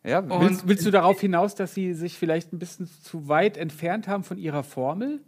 [0.03, 4.07] Ja, willst, willst, du darauf hinaus, dass sie sich vielleicht ein bisschen zu weit entfernt
[4.07, 5.21] haben von ihrer Formel?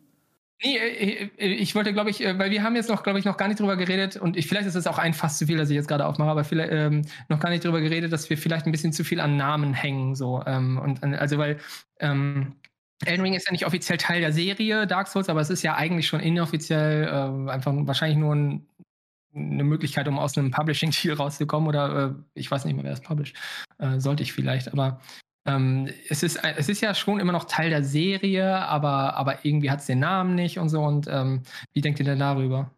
[0.62, 3.26] Nee, äh, äh, ich wollte, glaube ich, äh, weil wir haben jetzt noch, glaube ich,
[3.26, 5.58] noch gar nicht drüber geredet und ich, vielleicht ist es auch ein fast zu viel,
[5.58, 8.38] dass ich jetzt gerade aufmache, aber vielleicht ähm, noch gar nicht drüber geredet, dass wir
[8.38, 11.60] vielleicht ein bisschen zu viel an Namen hängen, so ähm, und also weil
[12.02, 12.56] ähm,
[13.06, 15.76] Elden Ring ist ja nicht offiziell Teil der Serie Dark Souls, aber es ist ja
[15.76, 18.68] eigentlich schon inoffiziell äh, einfach wahrscheinlich nur ein,
[19.34, 23.01] eine Möglichkeit, um aus einem Publishing-Deal rauszukommen oder äh, ich weiß nicht mehr, wer das
[23.01, 23.36] published.
[23.77, 24.99] Äh, sollte ich vielleicht, aber
[25.45, 29.71] ähm, es, ist, es ist ja schon immer noch Teil der Serie, aber, aber irgendwie
[29.71, 30.82] hat es den Namen nicht und so.
[30.82, 32.71] Und ähm, wie denkt ihr denn darüber?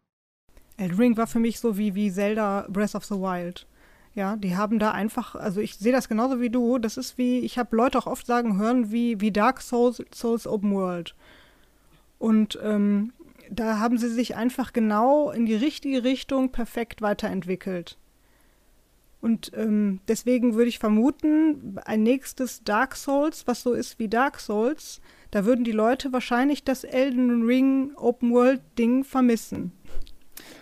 [0.77, 3.67] Elden Ring war für mich so wie, wie Zelda Breath of the Wild.
[4.13, 6.79] Ja, die haben da einfach, also ich sehe das genauso wie du.
[6.79, 10.47] Das ist wie, ich habe Leute auch oft sagen hören, wie, wie Dark Souls, Souls
[10.47, 11.15] Open World.
[12.19, 13.13] Und ähm,
[13.51, 17.97] da haben sie sich einfach genau in die richtige Richtung perfekt weiterentwickelt.
[19.19, 24.39] Und ähm, deswegen würde ich vermuten, ein nächstes Dark Souls, was so ist wie Dark
[24.39, 24.99] Souls,
[25.29, 29.71] da würden die Leute wahrscheinlich das Elden Ring Open World Ding vermissen.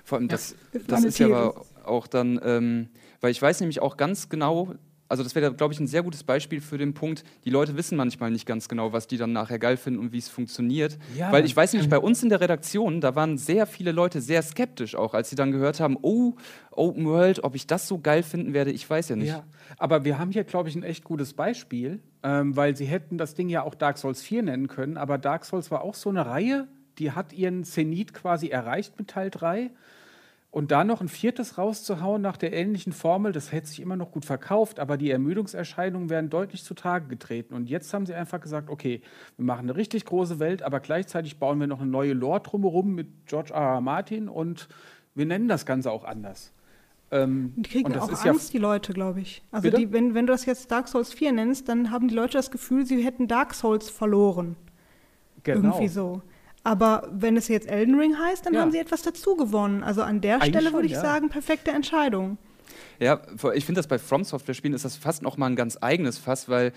[0.04, 2.90] Vor allem, das, ja, das ist ja aber auch dann, ähm,
[3.22, 4.76] weil ich weiß nämlich auch ganz genau,
[5.10, 7.98] also das wäre, glaube ich, ein sehr gutes Beispiel für den Punkt, die Leute wissen
[7.98, 11.00] manchmal nicht ganz genau, was die dann nachher geil finden und wie es funktioniert.
[11.18, 11.32] Ja.
[11.32, 14.44] Weil ich weiß nicht, bei uns in der Redaktion, da waren sehr viele Leute sehr
[14.44, 16.36] skeptisch auch, als sie dann gehört haben, oh,
[16.72, 19.30] Open World, ob ich das so geil finden werde, ich weiß ja nicht.
[19.30, 19.44] Ja,
[19.78, 23.34] aber wir haben hier, glaube ich, ein echt gutes Beispiel, ähm, weil sie hätten das
[23.34, 26.26] Ding ja auch Dark Souls 4 nennen können, aber Dark Souls war auch so eine
[26.28, 26.68] Reihe,
[27.00, 29.72] die hat ihren Zenit quasi erreicht mit Teil 3
[30.52, 34.12] und da noch ein viertes rauszuhauen nach der ähnlichen Formel, das hätte sich immer noch
[34.12, 37.54] gut verkauft, aber die Ermüdungserscheinungen wären deutlich zutage getreten.
[37.54, 39.02] Und jetzt haben sie einfach gesagt, okay,
[39.38, 42.96] wir machen eine richtig große Welt, aber gleichzeitig bauen wir noch eine neue Lore drumherum
[42.96, 43.76] mit George R.
[43.76, 43.82] R.
[43.82, 44.70] Martin und
[45.14, 46.52] wir nennen das Ganze auch anders.
[47.12, 49.44] Ähm, die kriegen auch Angst, ja die Leute, glaube ich.
[49.52, 52.34] Also die, wenn, wenn du das jetzt Dark Souls 4 nennst, dann haben die Leute
[52.34, 54.56] das Gefühl, sie hätten Dark Souls verloren.
[55.44, 55.70] Genau.
[55.70, 56.22] Irgendwie so.
[56.64, 58.62] Aber wenn es jetzt Elden Ring heißt, dann ja.
[58.62, 59.84] haben sie etwas dazu gewonnen.
[59.84, 61.02] Also an der Eigentlich Stelle würde ich ja.
[61.02, 62.38] sagen, perfekte Entscheidung.
[63.00, 63.22] Ja,
[63.54, 66.18] ich finde das bei From Software Spielen ist das fast noch mal ein ganz eigenes
[66.18, 66.74] Fass, weil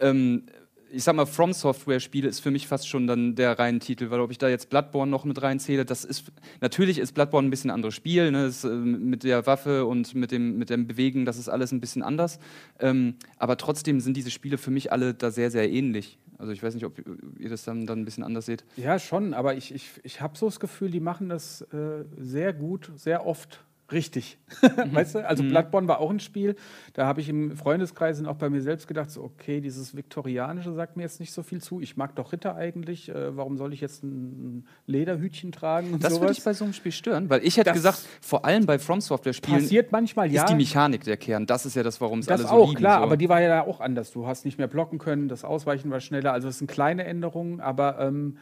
[0.00, 0.46] ähm,
[0.90, 4.10] ich sag mal, From Software Spiele ist für mich fast schon dann der reine Titel,
[4.10, 7.50] weil ob ich da jetzt Bloodborne noch mit reinzähle, das ist natürlich ist Bloodborne ein
[7.50, 8.44] bisschen ein anderes Spiel, ne?
[8.44, 11.80] das, äh, mit der Waffe und mit dem, mit dem Bewegen, das ist alles ein
[11.80, 12.38] bisschen anders.
[12.78, 16.18] Ähm, aber trotzdem sind diese Spiele für mich alle da sehr, sehr ähnlich.
[16.38, 16.98] Also ich weiß nicht, ob
[17.38, 18.64] ihr das dann, dann ein bisschen anders seht.
[18.76, 22.52] Ja, schon, aber ich, ich, ich habe so das Gefühl, die machen das äh, sehr
[22.52, 24.38] gut, sehr oft richtig.
[24.92, 25.28] weißt du?
[25.28, 25.50] Also mhm.
[25.50, 26.56] Bloodborne war auch ein Spiel,
[26.94, 30.72] da habe ich im Freundeskreis und auch bei mir selbst gedacht, so, okay, dieses Viktorianische
[30.72, 31.80] sagt mir jetzt nicht so viel zu.
[31.80, 33.08] Ich mag doch Ritter eigentlich.
[33.08, 35.92] Äh, warum soll ich jetzt ein Lederhütchen tragen?
[35.92, 38.44] Und das würde ich bei so einem Spiel stören, weil ich hätte das gesagt, vor
[38.44, 40.42] allem bei From Software Spielen passiert manchmal, ja.
[40.42, 41.46] ist die Mechanik der Kern.
[41.46, 42.80] Das ist ja das, warum es alle so auch, lieben.
[42.80, 43.04] klar, so.
[43.04, 44.12] aber die war ja auch anders.
[44.12, 46.32] Du hast nicht mehr blocken können, das Ausweichen war schneller.
[46.32, 48.38] Also es sind kleine Änderungen, aber ähm,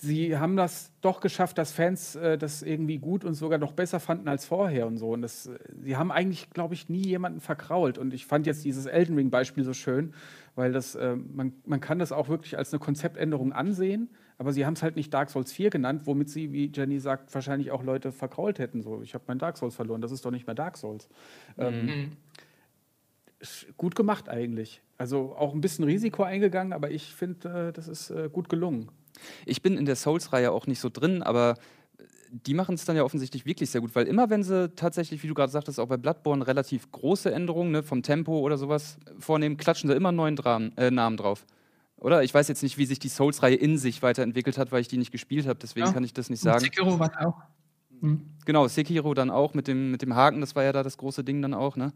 [0.00, 4.00] sie haben das doch geschafft, dass Fans äh, das irgendwie gut und sogar noch besser
[4.00, 5.10] fanden als vorher und so.
[5.10, 7.98] Und das, äh, sie haben eigentlich, glaube ich, nie jemanden verkrault.
[7.98, 10.14] Und ich fand jetzt dieses Elden Ring-Beispiel so schön,
[10.54, 14.64] weil das, äh, man, man kann das auch wirklich als eine Konzeptänderung ansehen, aber sie
[14.64, 17.82] haben es halt nicht Dark Souls 4 genannt, womit sie, wie Jenny sagt, wahrscheinlich auch
[17.82, 18.82] Leute verkrault hätten.
[18.82, 21.08] So, ich habe mein Dark Souls verloren, das ist doch nicht mehr Dark Souls.
[21.58, 21.88] Ähm, mhm.
[21.88, 22.12] Ähm,
[23.76, 24.80] gut gemacht eigentlich.
[24.96, 28.90] Also auch ein bisschen Risiko eingegangen, aber ich finde, äh, das ist äh, gut gelungen.
[29.46, 31.56] Ich bin in der Souls-Reihe auch nicht so drin, aber
[32.30, 35.28] die machen es dann ja offensichtlich wirklich sehr gut, weil immer wenn sie tatsächlich, wie
[35.28, 39.56] du gerade sagtest, auch bei Bloodborne relativ große Änderungen ne, vom Tempo oder sowas vornehmen,
[39.56, 41.46] klatschen sie immer einen neuen Dram äh, Namen drauf.
[41.96, 42.22] Oder?
[42.22, 44.98] Ich weiß jetzt nicht, wie sich die Souls-Reihe in sich weiterentwickelt hat, weil ich die
[44.98, 45.92] nicht gespielt habe, deswegen ja.
[45.92, 46.60] kann ich das nicht sagen.
[46.60, 47.42] Sekiro war auch.
[48.00, 48.22] Mhm.
[48.44, 51.24] Genau, Sekiro dann auch mit dem, mit dem Haken, das war ja da das große
[51.24, 51.76] Ding dann auch.
[51.76, 51.92] Ne?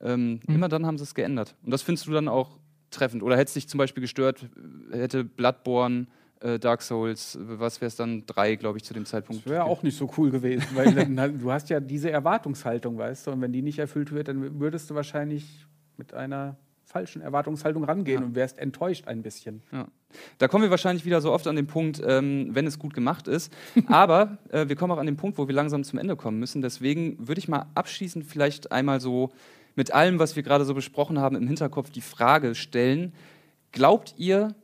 [0.00, 0.54] Ähm, mhm.
[0.54, 1.56] Immer dann haben sie es geändert.
[1.64, 2.58] Und das findest du dann auch
[2.90, 3.22] treffend.
[3.22, 4.48] Oder hätte es dich zum Beispiel gestört,
[4.92, 6.06] hätte Bloodborne
[6.40, 8.24] äh, Dark Souls, was wäre es dann?
[8.26, 9.44] Drei, glaube ich, zu dem Zeitpunkt.
[9.44, 13.26] Das wäre auch nicht so cool gewesen, weil dann, du hast ja diese Erwartungshaltung, weißt
[13.26, 15.66] du, und wenn die nicht erfüllt wird, dann würdest du wahrscheinlich
[15.96, 16.56] mit einer
[16.90, 18.26] falschen Erwartungshaltung rangehen ja.
[18.26, 19.62] und wärst enttäuscht ein bisschen.
[19.70, 19.86] Ja.
[20.38, 23.28] Da kommen wir wahrscheinlich wieder so oft an den Punkt, ähm, wenn es gut gemacht
[23.28, 23.52] ist.
[23.86, 26.62] Aber äh, wir kommen auch an den Punkt, wo wir langsam zum Ende kommen müssen.
[26.62, 29.30] Deswegen würde ich mal abschließend vielleicht einmal so
[29.76, 33.12] mit allem, was wir gerade so besprochen haben, im Hinterkopf die Frage stellen:
[33.70, 34.56] Glaubt ihr,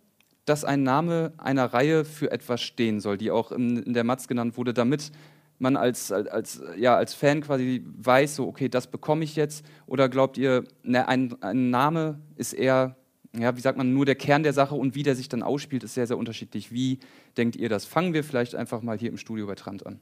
[0.46, 4.28] dass ein Name einer Reihe für etwas stehen soll, die auch in, in der Matz
[4.28, 5.12] genannt wurde, damit
[5.58, 9.64] man als, als, ja, als Fan quasi weiß, so, okay, das bekomme ich jetzt?
[9.86, 12.96] Oder glaubt ihr, ne, ein, ein Name ist eher,
[13.36, 15.82] ja, wie sagt man, nur der Kern der Sache und wie der sich dann ausspielt,
[15.82, 16.72] ist sehr, sehr unterschiedlich.
[16.72, 17.00] Wie
[17.36, 17.84] denkt ihr das?
[17.84, 19.98] Fangen wir vielleicht einfach mal hier im Studio bei Trant an.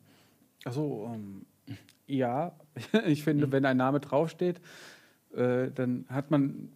[0.65, 1.47] Also ähm,
[2.07, 2.53] ja,
[3.07, 3.53] ich finde, mhm.
[3.53, 4.61] wenn ein Name draufsteht,
[5.35, 6.71] äh, dann hat man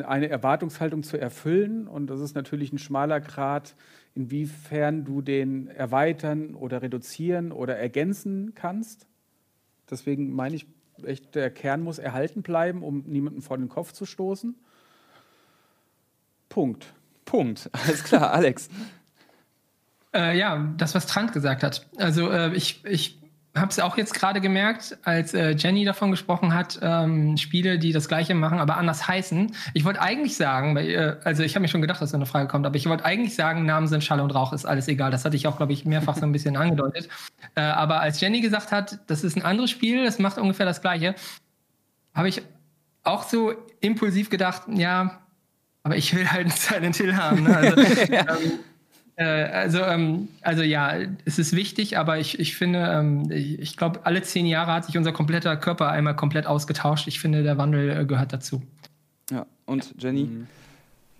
[0.00, 1.86] eine Erwartungshaltung zu erfüllen.
[1.86, 3.74] Und das ist natürlich ein schmaler Grad,
[4.14, 9.06] inwiefern du den erweitern oder reduzieren oder ergänzen kannst.
[9.90, 10.66] Deswegen meine ich
[11.04, 14.54] echt, der Kern muss erhalten bleiben, um niemanden vor den Kopf zu stoßen.
[16.48, 16.92] Punkt.
[17.24, 17.70] Punkt.
[17.72, 18.68] Alles klar, Alex.
[20.14, 21.88] Äh, ja, das, was Trant gesagt hat.
[21.96, 23.21] Also äh, ich, ich
[23.54, 27.92] habe es auch jetzt gerade gemerkt, als äh, Jenny davon gesprochen hat, ähm, Spiele, die
[27.92, 29.54] das Gleiche machen, aber anders heißen.
[29.74, 32.24] Ich wollte eigentlich sagen, weil, äh, also ich habe mir schon gedacht, dass so eine
[32.24, 35.10] Frage kommt, aber ich wollte eigentlich sagen, Namen sind Schall und Rauch, ist alles egal.
[35.10, 37.10] Das hatte ich auch, glaube ich, mehrfach so ein bisschen angedeutet.
[37.54, 40.80] Äh, aber als Jenny gesagt hat, das ist ein anderes Spiel, das macht ungefähr das
[40.80, 41.14] Gleiche,
[42.14, 42.42] habe ich
[43.04, 45.18] auch so impulsiv gedacht, ja,
[45.82, 47.42] aber ich will halt Silent Hill haben.
[47.42, 47.56] Ne?
[47.56, 47.80] Also,
[48.12, 48.60] ähm,
[49.16, 50.94] äh, also, ähm, also ja,
[51.24, 54.86] es ist wichtig, aber ich, ich finde, ähm, ich, ich glaube, alle zehn Jahre hat
[54.86, 57.06] sich unser kompletter Körper einmal komplett ausgetauscht.
[57.08, 58.62] Ich finde, der Wandel äh, gehört dazu.
[59.30, 60.24] Ja, und Jenny?
[60.24, 60.46] Mhm.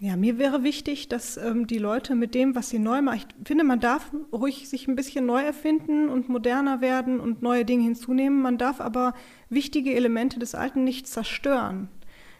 [0.00, 3.46] Ja, mir wäre wichtig, dass ähm, die Leute mit dem, was sie neu machen, ich
[3.46, 7.84] finde, man darf ruhig sich ein bisschen neu erfinden und moderner werden und neue Dinge
[7.84, 8.42] hinzunehmen.
[8.42, 9.14] Man darf aber
[9.48, 11.88] wichtige Elemente des Alten nicht zerstören.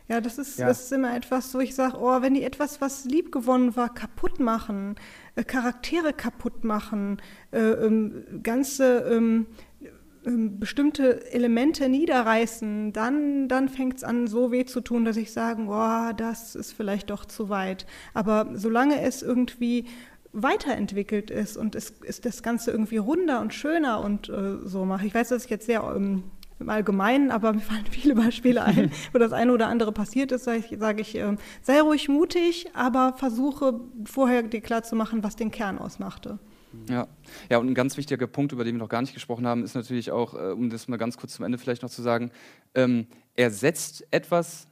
[0.08, 0.66] Ja, das ist, ja.
[0.66, 4.40] das ist immer etwas, wo ich sage, oh, wenn die etwas, was liebgewonnen war, kaputt
[4.40, 4.96] machen,
[5.36, 7.22] äh, Charaktere kaputt machen,
[7.52, 9.46] äh, ähm, ganze ähm,
[10.24, 15.32] ähm, bestimmte Elemente niederreißen, dann, dann fängt es an, so weh zu tun, dass ich
[15.32, 17.86] sage, oh, das ist vielleicht doch zu weit.
[18.14, 19.86] Aber solange es irgendwie
[20.32, 25.06] weiterentwickelt ist und es ist das Ganze irgendwie runder und schöner und äh, so mache.
[25.06, 26.24] Ich weiß, dass ich jetzt sehr ähm,
[26.62, 30.44] im Allgemeinen, aber mir fallen viele Beispiele ein, wo das eine oder andere passiert ist,
[30.44, 35.22] sage ich, sag ich äh, sei ruhig mutig, aber versuche vorher dir klar zu machen,
[35.22, 36.38] was den Kern ausmachte.
[36.88, 37.06] Ja.
[37.50, 39.74] ja, und ein ganz wichtiger Punkt, über den wir noch gar nicht gesprochen haben, ist
[39.74, 42.30] natürlich auch, äh, um das mal ganz kurz zum Ende vielleicht noch zu sagen,
[42.74, 43.06] ähm,
[43.36, 44.68] er setzt etwas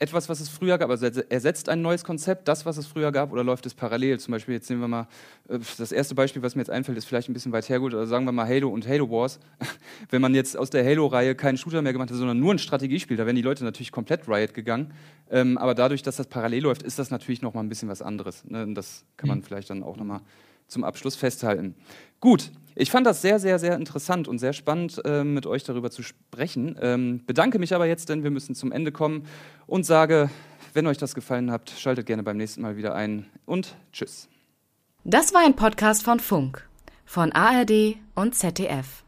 [0.00, 3.32] etwas, was es früher gab, also ersetzt ein neues Konzept, das, was es früher gab,
[3.32, 4.18] oder läuft es parallel?
[4.18, 5.06] Zum Beispiel, jetzt nehmen wir mal,
[5.48, 8.08] äh, das erste Beispiel, was mir jetzt einfällt, ist vielleicht ein bisschen weit hergeholt, also
[8.08, 9.38] sagen wir mal Halo und Halo Wars.
[10.10, 13.18] Wenn man jetzt aus der Halo-Reihe keinen Shooter mehr gemacht hat, sondern nur ein Strategiespiel,
[13.18, 14.94] da wären die Leute natürlich komplett Riot gegangen.
[15.30, 18.42] Ähm, aber dadurch, dass das parallel läuft, ist das natürlich nochmal ein bisschen was anderes.
[18.46, 18.72] Ne?
[18.72, 19.42] Das kann man mhm.
[19.42, 20.22] vielleicht dann auch nochmal
[20.66, 21.74] zum Abschluss festhalten.
[22.20, 25.90] Gut, ich fand das sehr, sehr, sehr interessant und sehr spannend, äh, mit euch darüber
[25.90, 26.76] zu sprechen.
[26.80, 29.26] Ähm, bedanke mich aber jetzt, denn wir müssen zum Ende kommen
[29.66, 30.30] und sage,
[30.72, 34.28] wenn euch das gefallen hat, schaltet gerne beim nächsten Mal wieder ein und tschüss.
[35.04, 36.68] Das war ein Podcast von Funk,
[37.04, 39.04] von ARD und ZDF.